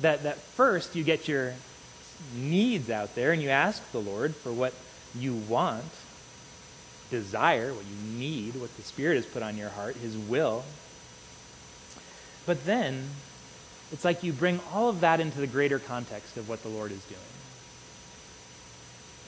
That, 0.00 0.24
that 0.24 0.38
first 0.38 0.96
you 0.96 1.04
get 1.04 1.28
your 1.28 1.54
needs 2.34 2.90
out 2.90 3.14
there 3.14 3.32
and 3.32 3.42
you 3.42 3.50
ask 3.50 3.90
the 3.92 4.00
Lord 4.00 4.34
for 4.34 4.52
what 4.52 4.74
you 5.14 5.34
want, 5.34 5.84
desire, 7.10 7.72
what 7.72 7.84
you 7.84 8.18
need, 8.18 8.56
what 8.56 8.74
the 8.76 8.82
Spirit 8.82 9.16
has 9.16 9.26
put 9.26 9.42
on 9.42 9.56
your 9.56 9.68
heart, 9.68 9.96
His 9.96 10.16
will. 10.16 10.64
But 12.46 12.64
then 12.66 13.08
it's 13.92 14.04
like 14.04 14.22
you 14.22 14.32
bring 14.32 14.60
all 14.72 14.88
of 14.88 15.00
that 15.00 15.20
into 15.20 15.38
the 15.38 15.46
greater 15.46 15.78
context 15.78 16.36
of 16.36 16.48
what 16.48 16.62
the 16.62 16.68
Lord 16.68 16.90
is 16.90 17.04
doing. 17.04 17.20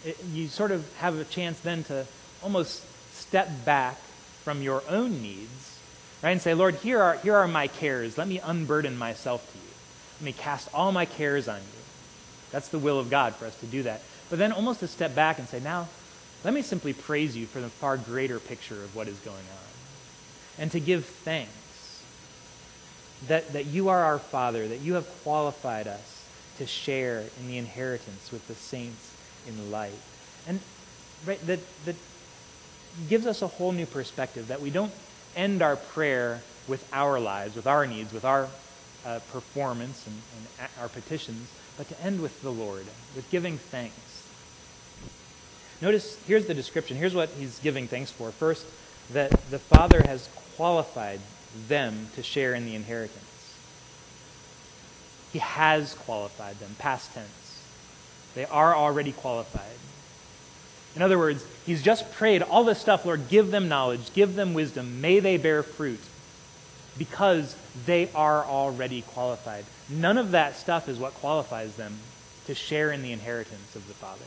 It, 0.04 0.24
you 0.32 0.48
sort 0.48 0.70
of 0.70 0.92
have 0.96 1.18
a 1.18 1.24
chance 1.24 1.61
then 1.61 1.85
to 1.85 2.06
almost 2.46 2.85
step 3.12 3.50
back 3.64 3.96
from 4.44 4.62
your 4.62 4.80
own 4.88 5.20
needs, 5.20 5.80
right, 6.22 6.30
and 6.30 6.40
say, 6.40 6.54
Lord, 6.54 6.76
here 6.76 7.02
are, 7.02 7.16
here 7.16 7.35
are 7.35 7.48
my 7.48 7.66
cares. 7.66 8.16
Let 8.16 8.28
me 8.28 8.38
unburden 8.38 8.96
myself 8.96 9.50
to 9.50 9.59
you. 9.59 9.74
Let 10.20 10.24
me 10.26 10.32
cast 10.32 10.72
all 10.72 10.92
my 10.92 11.06
cares 11.06 11.48
on 11.48 11.56
you. 11.56 11.82
That's 12.52 12.68
the 12.68 12.78
will 12.78 13.00
of 13.00 13.11
God 13.11 13.35
for 13.35 13.46
us 13.46 13.59
to 13.59 13.66
do 13.66 13.82
that. 13.82 14.00
But 14.30 14.38
then 14.38 14.52
almost 14.52 14.78
to 14.78 14.87
step 14.87 15.12
back 15.12 15.40
and 15.40 15.48
say, 15.48 15.59
now, 15.59 15.88
let 16.44 16.54
me 16.54 16.62
simply 16.62 16.92
praise 16.92 17.37
you 17.37 17.46
for 17.46 17.61
the 17.61 17.68
far 17.68 17.96
greater 17.96 18.38
picture 18.38 18.80
of 18.80 18.94
what 18.94 19.09
is 19.09 19.18
going 19.18 19.35
on. 19.37 20.62
And 20.62 20.70
to 20.70 20.78
give 20.78 21.04
thanks 21.04 22.04
that, 23.26 23.52
that 23.54 23.66
you 23.66 23.88
are 23.88 24.04
our 24.04 24.20
Father, 24.20 24.68
that 24.68 24.82
you 24.82 24.94
have 24.94 25.09
qualified 25.24 25.88
us 25.88 26.24
to 26.59 26.66
share 26.66 27.24
in 27.40 27.48
the 27.48 27.59
inheritance 27.59 28.30
with 28.30 28.46
the 28.46 28.54
saints 28.54 29.16
in 29.48 29.72
light. 29.72 29.98
And 30.46 30.61
right, 31.26 31.44
that, 31.48 31.59
that 31.87 31.96
gives 33.09 33.26
us 33.26 33.42
a 33.42 33.46
whole 33.46 33.72
new 33.72 33.87
perspective 33.87 34.48
that 34.48 34.61
we 34.61 34.70
don't 34.70 34.92
end 35.35 35.62
our 35.62 35.76
prayer 35.76 36.42
with 36.66 36.88
our 36.92 37.20
lives, 37.20 37.54
with 37.54 37.66
our 37.66 37.87
needs, 37.87 38.12
with 38.12 38.24
our 38.24 38.48
uh, 39.04 39.20
performance 39.32 40.06
and, 40.06 40.16
and 40.61 40.68
our 40.80 40.88
petitions, 40.88 41.48
but 41.76 41.88
to 41.88 42.00
end 42.02 42.20
with 42.20 42.42
the 42.42 42.50
Lord, 42.50 42.85
with 43.14 43.28
giving 43.30 43.59
thanks. 43.59 44.26
Notice, 45.80 46.18
here's 46.26 46.46
the 46.46 46.54
description. 46.54 46.96
Here's 46.96 47.14
what 47.14 47.28
he's 47.30 47.59
giving 47.59 47.87
thanks 47.87 48.11
for. 48.11 48.30
First, 48.30 48.66
that 49.12 49.30
the 49.50 49.59
Father 49.59 50.02
has 50.02 50.28
qualified 50.56 51.20
them 51.68 52.09
to 52.14 52.22
share 52.22 52.54
in 52.54 52.64
the 52.64 52.74
inheritance. 52.74 53.54
He 55.32 55.38
has 55.38 55.94
qualified 55.94 56.59
them, 56.59 56.74
past 56.78 57.12
tense. 57.12 57.62
They 58.35 58.46
are 58.46 58.74
already 58.74 59.12
qualified. 59.12 59.76
In 60.96 61.02
other 61.02 61.18
words, 61.18 61.44
he's 61.66 61.82
just 61.82 62.11
prayed 62.12 62.42
all 62.42 62.64
this 62.64 62.80
stuff, 62.80 63.04
Lord, 63.04 63.28
give 63.28 63.50
them 63.50 63.68
knowledge, 63.68 64.12
give 64.14 64.35
them 64.35 64.54
wisdom, 64.54 65.02
may 65.02 65.20
they 65.20 65.37
bear 65.37 65.62
fruit, 65.62 66.00
because 66.96 67.54
they 67.85 68.11
are 68.14 68.44
already 68.44 69.02
qualified. 69.02 69.66
None 69.90 70.16
of 70.16 70.30
that 70.30 70.56
stuff 70.56 70.88
is 70.88 70.98
what 70.98 71.12
qualifies 71.14 71.76
them 71.76 71.98
to 72.46 72.54
share 72.54 72.90
in 72.90 73.02
the 73.02 73.12
inheritance 73.12 73.76
of 73.76 73.87
the 73.87 73.94
Father. 73.94 74.24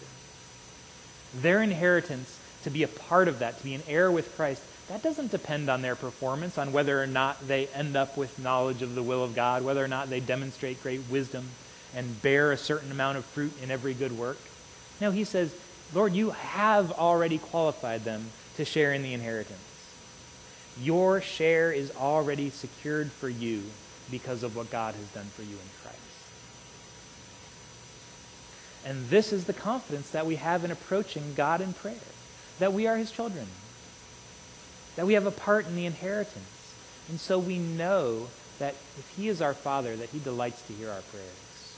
Their 1.42 1.64
inheritance, 1.64 2.38
to 2.64 2.70
be 2.70 2.84
a 2.84 2.88
part 2.88 3.28
of 3.28 3.40
that, 3.40 3.58
to 3.58 3.64
be 3.64 3.74
an 3.74 3.84
heir 3.88 4.12
with 4.12 4.36
Christ, 4.36 4.62
that 4.90 5.02
doesn't 5.02 5.32
depend 5.32 5.70
on 5.70 5.82
their 5.82 5.96
performance, 5.96 6.58
on 6.58 6.72
whether 6.72 7.02
or 7.02 7.08
not 7.08 7.48
they 7.48 7.68
end 7.68 7.96
up 7.96 8.16
with 8.16 8.40
knowledge 8.40 8.82
of 8.82 8.94
the 8.94 9.04
will 9.04 9.24
of 9.24 9.36
God, 9.36 9.64
whether 9.64 9.84
or 9.84 9.88
not 9.88 10.10
they 10.10 10.20
demonstrate 10.20 10.84
great 10.84 11.02
wisdom 11.10 11.50
and 11.96 12.22
bear 12.22 12.52
a 12.52 12.58
certain 12.58 12.92
amount 12.92 13.18
of 13.18 13.26
fruit 13.26 13.54
in 13.64 13.72
every 13.72 13.94
good 13.96 14.18
work. 14.18 14.38
No, 15.02 15.12
he 15.12 15.24
says, 15.24 15.54
Lord, 15.94 16.14
you 16.14 16.32
have 16.32 16.92
already 16.92 17.38
qualified 17.38 18.04
them 18.04 18.30
to 18.58 18.66
share 18.66 18.94
in 18.94 19.02
the 19.02 19.14
inheritance. 19.14 19.60
Your 20.82 21.22
share 21.22 21.72
is 21.72 21.92
already 21.96 22.50
secured 22.50 23.12
for 23.12 23.28
you 23.30 23.64
because 24.12 24.44
of 24.44 24.56
what 24.56 24.70
God 24.70 24.96
has 24.96 25.08
done 25.08 25.26
for 25.26 25.42
you 25.42 25.50
in 25.50 25.70
Christ. 25.82 25.98
And 28.86 29.10
this 29.10 29.34
is 29.34 29.46
the 29.46 29.54
confidence 29.54 30.12
that 30.12 30.26
we 30.26 30.36
have 30.36 30.64
in 30.64 30.72
approaching 30.72 31.34
God 31.36 31.62
in 31.62 31.74
prayer 31.74 31.96
that 32.60 32.74
we 32.74 32.88
are 32.88 32.98
his 32.98 33.12
children, 33.12 33.48
that 34.96 35.08
we 35.08 35.14
have 35.14 35.26
a 35.26 35.32
part 35.32 35.66
in 35.66 35.76
the 35.76 35.86
inheritance. 35.86 36.74
And 37.08 37.20
so 37.20 37.40
we 37.40 37.58
know 37.58 38.28
that 38.60 38.76
if 38.98 39.14
he 39.16 39.30
is 39.30 39.42
our 39.42 39.54
Father, 39.54 39.96
that 39.96 40.10
he 40.10 40.20
delights 40.20 40.62
to 40.64 40.74
hear 40.74 40.90
our 40.90 41.02
prayers. 41.02 41.76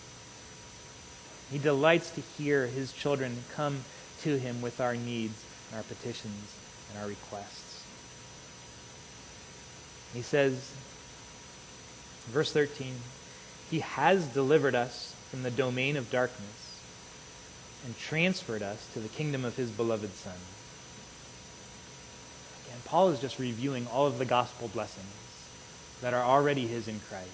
He 1.51 1.59
delights 1.59 2.11
to 2.11 2.21
hear 2.21 2.65
his 2.65 2.91
children 2.91 3.43
come 3.53 3.81
to 4.23 4.37
him 4.37 4.61
with 4.61 4.79
our 4.79 4.95
needs 4.95 5.43
and 5.69 5.77
our 5.77 5.83
petitions 5.83 6.55
and 6.89 7.01
our 7.01 7.07
requests. 7.07 7.83
He 10.13 10.21
says, 10.21 10.71
verse 12.27 12.51
13, 12.51 12.93
He 13.69 13.79
has 13.79 14.25
delivered 14.27 14.75
us 14.75 15.15
from 15.29 15.43
the 15.43 15.51
domain 15.51 15.95
of 15.95 16.11
darkness 16.11 16.81
and 17.85 17.97
transferred 17.97 18.61
us 18.61 18.85
to 18.93 18.99
the 18.99 19.07
kingdom 19.07 19.45
of 19.45 19.55
His 19.55 19.71
beloved 19.71 20.13
Son. 20.13 20.33
Again, 22.65 22.79
Paul 22.85 23.09
is 23.09 23.19
just 23.19 23.39
reviewing 23.39 23.87
all 23.87 24.05
of 24.05 24.19
the 24.19 24.25
gospel 24.25 24.67
blessings 24.67 25.07
that 26.01 26.13
are 26.13 26.23
already 26.23 26.67
His 26.67 26.87
in 26.87 26.99
Christ. 26.99 27.29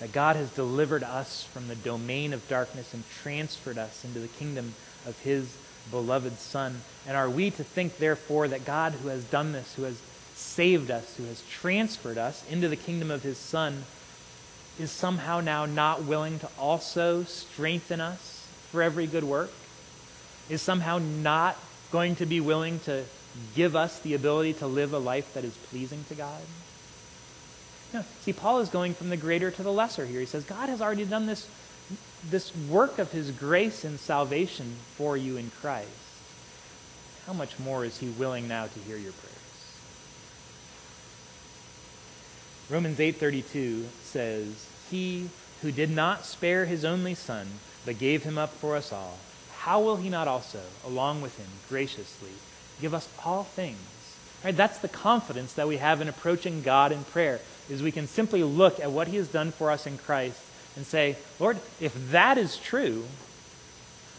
That 0.00 0.12
God 0.12 0.36
has 0.36 0.50
delivered 0.50 1.02
us 1.02 1.44
from 1.44 1.68
the 1.68 1.76
domain 1.76 2.32
of 2.32 2.48
darkness 2.48 2.94
and 2.94 3.04
transferred 3.20 3.78
us 3.78 4.04
into 4.04 4.20
the 4.20 4.28
kingdom 4.28 4.74
of 5.06 5.18
His 5.20 5.56
beloved 5.90 6.38
Son. 6.38 6.80
And 7.06 7.16
are 7.16 7.30
we 7.30 7.50
to 7.50 7.64
think, 7.64 7.98
therefore, 7.98 8.48
that 8.48 8.64
God, 8.64 8.92
who 8.92 9.08
has 9.08 9.24
done 9.24 9.52
this, 9.52 9.74
who 9.74 9.84
has 9.84 10.00
saved 10.34 10.90
us, 10.90 11.16
who 11.16 11.24
has 11.24 11.42
transferred 11.50 12.18
us 12.18 12.44
into 12.50 12.68
the 12.68 12.76
kingdom 12.76 13.10
of 13.10 13.22
His 13.22 13.38
Son, 13.38 13.84
is 14.78 14.90
somehow 14.90 15.40
now 15.40 15.66
not 15.66 16.04
willing 16.04 16.38
to 16.38 16.48
also 16.58 17.24
strengthen 17.24 18.00
us 18.00 18.46
for 18.70 18.82
every 18.82 19.06
good 19.06 19.24
work? 19.24 19.50
Is 20.48 20.62
somehow 20.62 20.98
not 20.98 21.56
going 21.90 22.16
to 22.16 22.26
be 22.26 22.40
willing 22.40 22.80
to 22.80 23.04
give 23.54 23.76
us 23.76 23.98
the 24.00 24.14
ability 24.14 24.54
to 24.54 24.66
live 24.66 24.92
a 24.92 24.98
life 24.98 25.34
that 25.34 25.44
is 25.44 25.54
pleasing 25.70 26.04
to 26.08 26.14
God? 26.14 26.40
No. 27.92 28.04
See, 28.20 28.32
Paul 28.32 28.60
is 28.60 28.68
going 28.68 28.94
from 28.94 29.08
the 29.08 29.16
greater 29.16 29.50
to 29.50 29.62
the 29.62 29.72
lesser 29.72 30.04
here. 30.04 30.20
He 30.20 30.26
says, 30.26 30.44
God 30.44 30.68
has 30.68 30.80
already 30.80 31.04
done 31.04 31.26
this, 31.26 31.48
this 32.24 32.54
work 32.56 32.98
of 32.98 33.12
his 33.12 33.30
grace 33.30 33.84
and 33.84 33.98
salvation 33.98 34.76
for 34.96 35.16
you 35.16 35.36
in 35.36 35.50
Christ. 35.50 35.88
How 37.26 37.32
much 37.32 37.58
more 37.58 37.84
is 37.84 37.98
he 37.98 38.08
willing 38.08 38.48
now 38.48 38.66
to 38.66 38.78
hear 38.80 38.96
your 38.96 39.12
prayers? 39.12 39.34
Romans 42.70 42.98
8:32 42.98 43.88
says, 44.02 44.66
"He 44.90 45.30
who 45.62 45.72
did 45.72 45.90
not 45.90 46.26
spare 46.26 46.66
his 46.66 46.84
only 46.84 47.14
son, 47.14 47.60
but 47.84 47.98
gave 47.98 48.24
him 48.24 48.38
up 48.38 48.54
for 48.54 48.76
us 48.76 48.92
all, 48.92 49.18
how 49.58 49.80
will 49.80 49.96
he 49.96 50.08
not 50.08 50.28
also, 50.28 50.62
along 50.84 51.20
with 51.20 51.36
him, 51.36 51.48
graciously 51.68 52.32
give 52.80 52.94
us 52.94 53.08
all 53.24 53.44
things?" 53.44 53.78
Right? 54.44 54.56
That's 54.56 54.78
the 54.78 54.88
confidence 54.88 55.52
that 55.54 55.68
we 55.68 55.78
have 55.78 56.00
in 56.00 56.08
approaching 56.08 56.62
God 56.62 56.92
in 56.92 57.04
prayer, 57.04 57.40
is 57.68 57.82
we 57.82 57.92
can 57.92 58.06
simply 58.06 58.42
look 58.42 58.78
at 58.80 58.92
what 58.92 59.08
he 59.08 59.16
has 59.16 59.28
done 59.28 59.50
for 59.52 59.70
us 59.70 59.86
in 59.86 59.98
Christ 59.98 60.38
and 60.78 60.86
say, 60.86 61.16
Lord, 61.40 61.58
if 61.80 61.92
that 62.12 62.38
is 62.38 62.56
true, 62.56 63.04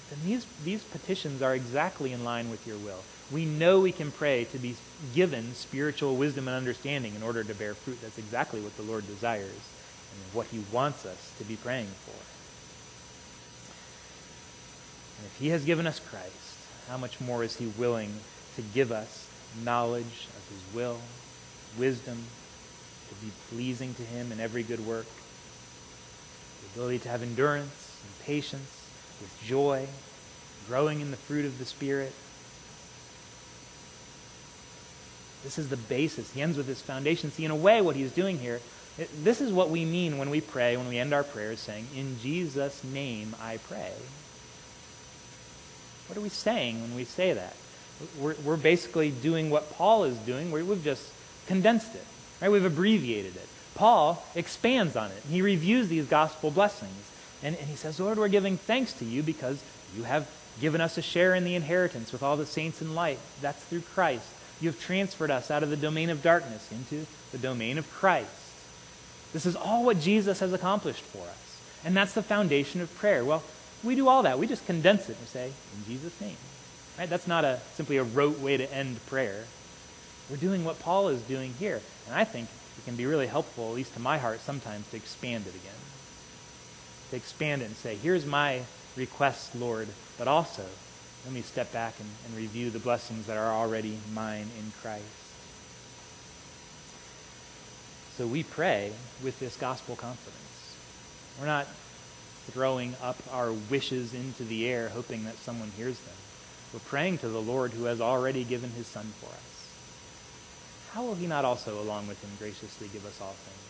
then 0.09 0.19
these, 0.25 0.45
these 0.65 0.83
petitions 0.83 1.41
are 1.41 1.55
exactly 1.55 2.11
in 2.11 2.25
line 2.25 2.51
with 2.51 2.67
your 2.67 2.75
will. 2.75 3.01
We 3.31 3.45
know 3.45 3.79
we 3.79 3.93
can 3.93 4.11
pray 4.11 4.43
to 4.43 4.57
be 4.57 4.75
given 5.15 5.53
spiritual 5.53 6.17
wisdom 6.17 6.49
and 6.49 6.57
understanding 6.57 7.15
in 7.15 7.23
order 7.23 7.45
to 7.45 7.53
bear 7.55 7.75
fruit. 7.75 8.01
That's 8.01 8.17
exactly 8.17 8.59
what 8.59 8.75
the 8.75 8.83
Lord 8.83 9.07
desires 9.07 9.53
and 9.53 10.33
what 10.33 10.47
he 10.47 10.61
wants 10.69 11.05
us 11.05 11.31
to 11.37 11.45
be 11.45 11.55
praying 11.55 11.87
for. 12.05 12.19
And 15.17 15.27
if 15.27 15.37
he 15.39 15.49
has 15.49 15.63
given 15.63 15.87
us 15.87 15.99
Christ, 15.99 16.57
how 16.89 16.97
much 16.97 17.21
more 17.21 17.41
is 17.41 17.55
he 17.55 17.67
willing 17.77 18.11
to 18.57 18.61
give 18.61 18.91
us 18.91 19.29
knowledge 19.63 20.27
of 20.35 20.49
his 20.49 20.75
will, 20.75 20.99
wisdom, 21.77 22.21
to 23.07 23.15
be 23.25 23.31
pleasing 23.49 23.93
to 23.93 24.01
him 24.01 24.33
in 24.33 24.41
every 24.41 24.63
good 24.63 24.85
work, 24.85 25.05
ability 26.73 26.99
to 26.99 27.09
have 27.09 27.21
endurance 27.21 28.01
and 28.03 28.25
patience 28.25 28.87
with 29.21 29.43
joy, 29.45 29.87
growing 30.67 31.01
in 31.01 31.11
the 31.11 31.17
fruit 31.17 31.45
of 31.45 31.57
the 31.59 31.65
Spirit. 31.65 32.13
This 35.43 35.57
is 35.57 35.69
the 35.69 35.77
basis. 35.77 36.31
He 36.33 36.41
ends 36.41 36.57
with 36.57 36.67
this 36.67 36.81
foundation. 36.81 37.31
See, 37.31 37.45
in 37.45 37.51
a 37.51 37.55
way, 37.55 37.81
what 37.81 37.95
he's 37.95 38.11
doing 38.11 38.39
here, 38.39 38.59
it, 38.97 39.09
this 39.23 39.39
is 39.39 39.53
what 39.53 39.69
we 39.69 39.85
mean 39.85 40.17
when 40.17 40.29
we 40.29 40.41
pray, 40.41 40.75
when 40.75 40.87
we 40.89 40.97
end 40.97 41.13
our 41.13 41.23
prayers 41.23 41.59
saying, 41.59 41.87
In 41.95 42.19
Jesus' 42.19 42.83
name 42.83 43.35
I 43.41 43.57
pray. 43.57 43.93
What 46.07 46.17
are 46.17 46.21
we 46.21 46.29
saying 46.29 46.81
when 46.81 46.95
we 46.95 47.05
say 47.05 47.33
that? 47.33 47.55
We're, 48.19 48.35
we're 48.43 48.57
basically 48.57 49.11
doing 49.11 49.49
what 49.49 49.71
Paul 49.73 50.05
is 50.05 50.17
doing, 50.19 50.51
we've 50.51 50.83
just 50.83 51.09
condensed 51.47 51.95
it, 51.95 52.05
right? 52.41 52.51
We've 52.51 52.65
abbreviated 52.65 53.35
it. 53.35 53.47
Paul 53.79 54.21
expands 54.35 54.97
on 54.97 55.09
it. 55.09 55.23
He 55.29 55.41
reviews 55.41 55.87
these 55.87 56.05
gospel 56.05 56.51
blessings. 56.51 57.09
And, 57.41 57.55
and 57.55 57.65
he 57.65 57.77
says, 57.77 57.97
Lord, 57.97 58.17
we're 58.17 58.27
giving 58.27 58.57
thanks 58.57 58.91
to 58.95 59.05
you 59.05 59.23
because 59.23 59.63
you 59.95 60.03
have 60.03 60.29
given 60.59 60.81
us 60.81 60.97
a 60.97 61.01
share 61.01 61.33
in 61.33 61.45
the 61.45 61.55
inheritance 61.55 62.11
with 62.11 62.21
all 62.21 62.35
the 62.35 62.45
saints 62.45 62.81
in 62.81 62.93
light. 62.93 63.19
That's 63.39 63.63
through 63.63 63.83
Christ. 63.93 64.27
You 64.59 64.67
have 64.67 64.81
transferred 64.81 65.31
us 65.31 65.49
out 65.49 65.63
of 65.63 65.69
the 65.69 65.77
domain 65.77 66.09
of 66.09 66.21
darkness 66.21 66.69
into 66.73 67.05
the 67.31 67.37
domain 67.37 67.77
of 67.77 67.89
Christ. 67.89 68.29
This 69.31 69.45
is 69.45 69.55
all 69.55 69.85
what 69.85 70.01
Jesus 70.01 70.41
has 70.41 70.51
accomplished 70.51 71.03
for 71.03 71.23
us. 71.23 71.61
And 71.85 71.95
that's 71.95 72.11
the 72.11 72.21
foundation 72.21 72.81
of 72.81 72.93
prayer. 72.97 73.23
Well, 73.23 73.43
we 73.81 73.95
do 73.95 74.09
all 74.09 74.23
that. 74.23 74.39
We 74.39 74.47
just 74.47 74.65
condense 74.65 75.07
it 75.07 75.17
and 75.17 75.27
say, 75.29 75.45
in 75.45 75.85
Jesus' 75.85 76.19
name. 76.19 76.35
Right? 76.97 77.09
That's 77.09 77.27
not 77.27 77.45
a 77.45 77.61
simply 77.75 77.95
a 77.95 78.03
rote 78.03 78.39
way 78.39 78.57
to 78.57 78.73
end 78.73 78.97
prayer. 79.05 79.45
We're 80.29 80.35
doing 80.35 80.65
what 80.65 80.81
Paul 80.81 81.07
is 81.07 81.21
doing 81.21 81.53
here. 81.59 81.79
And 82.07 82.15
I 82.17 82.25
think 82.25 82.49
can 82.89 82.97
be 82.97 83.05
really 83.05 83.27
helpful, 83.27 83.69
at 83.69 83.75
least 83.75 83.93
to 83.93 83.99
my 83.99 84.17
heart 84.17 84.39
sometimes, 84.39 84.89
to 84.89 84.97
expand 84.97 85.45
it 85.45 85.53
again. 85.53 85.71
To 87.11 87.15
expand 87.15 87.61
it 87.61 87.65
and 87.65 87.75
say, 87.75 87.95
here's 87.95 88.25
my 88.25 88.63
request, 88.95 89.55
Lord, 89.55 89.87
but 90.17 90.27
also 90.27 90.65
let 91.23 91.33
me 91.33 91.41
step 91.41 91.71
back 91.71 91.93
and, 91.99 92.09
and 92.25 92.35
review 92.35 92.71
the 92.71 92.79
blessings 92.79 93.27
that 93.27 93.37
are 93.37 93.53
already 93.53 93.99
mine 94.11 94.47
in 94.57 94.71
Christ. 94.81 95.03
So 98.17 98.25
we 98.25 98.41
pray 98.41 98.91
with 99.23 99.39
this 99.39 99.55
gospel 99.55 99.95
confidence. 99.95 100.75
We're 101.39 101.45
not 101.45 101.67
throwing 102.49 102.95
up 103.03 103.17
our 103.31 103.51
wishes 103.51 104.15
into 104.15 104.43
the 104.43 104.67
air 104.67 104.89
hoping 104.89 105.25
that 105.25 105.37
someone 105.37 105.71
hears 105.77 105.99
them. 105.99 106.15
We're 106.73 106.79
praying 106.79 107.19
to 107.19 107.29
the 107.29 107.41
Lord 107.41 107.71
who 107.71 107.83
has 107.83 108.01
already 108.01 108.43
given 108.43 108.71
his 108.71 108.87
Son 108.87 109.05
for 109.19 109.27
us. 109.27 109.48
How 110.93 111.03
will 111.03 111.15
he 111.15 111.27
not 111.27 111.45
also, 111.45 111.79
along 111.79 112.07
with 112.07 112.21
him, 112.23 112.31
graciously 112.39 112.87
give 112.91 113.05
us 113.05 113.21
all 113.21 113.33
things? 113.33 113.69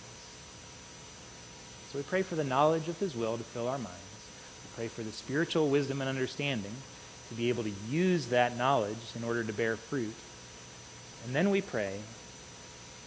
So 1.92 1.98
we 1.98 2.04
pray 2.04 2.22
for 2.22 2.36
the 2.36 2.44
knowledge 2.44 2.88
of 2.88 3.00
his 3.00 3.16
will 3.16 3.38
to 3.38 3.44
fill 3.44 3.68
our 3.68 3.78
minds. 3.78 4.30
We 4.64 4.70
pray 4.76 4.88
for 4.88 5.02
the 5.02 5.12
spiritual 5.12 5.70
wisdom 5.70 6.02
and 6.02 6.10
understanding 6.10 6.72
to 7.30 7.36
be 7.36 7.50
able 7.50 7.64
to 7.64 7.74
use 7.90 8.28
that 8.28 8.58
knowledge 8.58 8.98
in 9.16 9.24
order 9.24 9.44
to 9.44 9.54
bear 9.54 9.76
fruit. 9.76 10.14
And 11.26 11.36
then 11.36 11.50
we 11.50 11.62
pray 11.62 12.00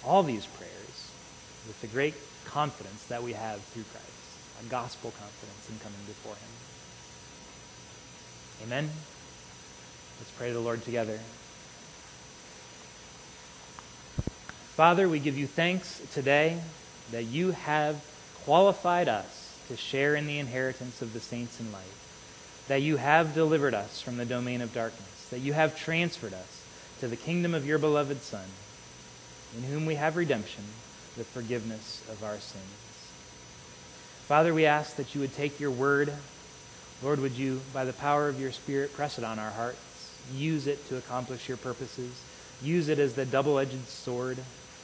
all 0.05 0.23
these 0.23 0.47
prayers 0.47 1.11
with 1.67 1.81
the 1.81 1.87
great 1.87 2.15
confidence 2.45 3.05
that 3.07 3.23
we 3.23 3.33
have 3.33 3.61
through 3.61 3.85
Christ, 3.85 4.67
a 4.67 4.69
gospel 4.69 5.13
confidence 5.13 5.71
in 5.71 5.79
coming 5.79 6.05
before 6.07 6.35
him. 6.35 6.51
Amen. 8.67 8.91
Let's 10.19 10.31
pray 10.33 10.49
to 10.49 10.55
the 10.55 10.61
Lord 10.61 10.85
together. 10.85 11.19
Father, 14.73 15.07
we 15.07 15.19
give 15.19 15.37
you 15.37 15.47
thanks 15.47 16.01
today 16.15 16.59
that 17.11 17.25
you 17.25 17.51
have 17.51 18.03
qualified 18.45 19.07
us 19.07 19.61
to 19.69 19.77
share 19.77 20.15
in 20.15 20.27
the 20.27 20.39
inheritance 20.39 21.03
of 21.03 21.13
the 21.13 21.21
saints 21.21 21.61
in 21.61 21.71
light, 21.71 21.83
that 22.69 22.81
you 22.81 22.97
have 22.97 23.35
delivered 23.35 23.75
us 23.75 24.01
from 24.01 24.17
the 24.17 24.25
domain 24.25 24.63
of 24.63 24.73
darkness, 24.73 25.29
that 25.29 25.41
you 25.41 25.53
have 25.53 25.79
transferred 25.79 26.33
us 26.33 26.65
to 27.01 27.07
the 27.07 27.17
kingdom 27.17 27.53
of 27.53 27.67
your 27.67 27.79
beloved 27.79 28.23
Son, 28.23 28.47
in 29.59 29.65
whom 29.65 29.85
we 29.85 29.97
have 29.97 30.17
redemption, 30.17 30.65
the 31.19 31.25
forgiveness 31.25 32.03
of 32.11 32.25
our 32.25 32.39
sins. 32.39 32.65
Father, 34.25 34.55
we 34.55 34.65
ask 34.65 34.97
that 34.97 35.15
you 35.15 35.21
would 35.21 35.35
take 35.35 35.61
your 35.61 35.71
word. 35.71 36.11
Lord, 37.03 37.21
would 37.21 37.33
you, 37.33 37.61
by 37.75 37.85
the 37.85 37.93
power 37.93 38.27
of 38.27 38.41
your 38.41 38.53
Spirit, 38.53 38.95
press 38.95 39.19
it 39.19 39.25
on 39.25 39.39
our 39.39 39.51
hearts? 39.51 40.17
Use 40.35 40.67
it 40.67 40.89
to 40.89 40.97
accomplish 40.97 41.47
your 41.47 41.59
purposes. 41.59 42.19
Use 42.63 42.89
it 42.89 42.99
as 42.99 43.13
the 43.13 43.27
double 43.27 43.59
edged 43.59 43.87
sword 43.87 44.39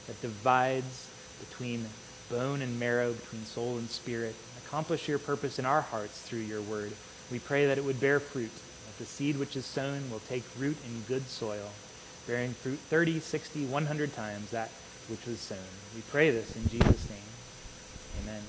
that 0.09 0.19
divides 0.21 1.07
between 1.39 1.85
bone 2.31 2.63
and 2.63 2.79
marrow, 2.79 3.13
between 3.13 3.45
soul 3.45 3.77
and 3.77 3.87
spirit. 3.89 4.33
Accomplish 4.65 5.07
your 5.07 5.19
purpose 5.19 5.59
in 5.59 5.65
our 5.65 5.81
hearts 5.81 6.19
through 6.23 6.39
your 6.39 6.61
word. 6.61 6.91
We 7.31 7.37
pray 7.37 7.67
that 7.67 7.77
it 7.77 7.85
would 7.85 7.99
bear 7.99 8.19
fruit, 8.19 8.51
that 8.51 8.97
the 8.97 9.05
seed 9.05 9.37
which 9.37 9.55
is 9.55 9.65
sown 9.65 10.09
will 10.09 10.21
take 10.27 10.43
root 10.57 10.77
in 10.83 11.03
good 11.07 11.27
soil, 11.27 11.69
bearing 12.25 12.53
fruit 12.53 12.79
30, 12.89 13.19
60, 13.19 13.65
100 13.67 14.13
times 14.15 14.49
that 14.49 14.71
which 15.09 15.25
was 15.27 15.39
sown. 15.39 15.57
We 15.95 16.01
pray 16.09 16.31
this 16.31 16.55
in 16.55 16.67
Jesus' 16.69 17.07
name. 17.09 17.19
Amen. 18.23 18.41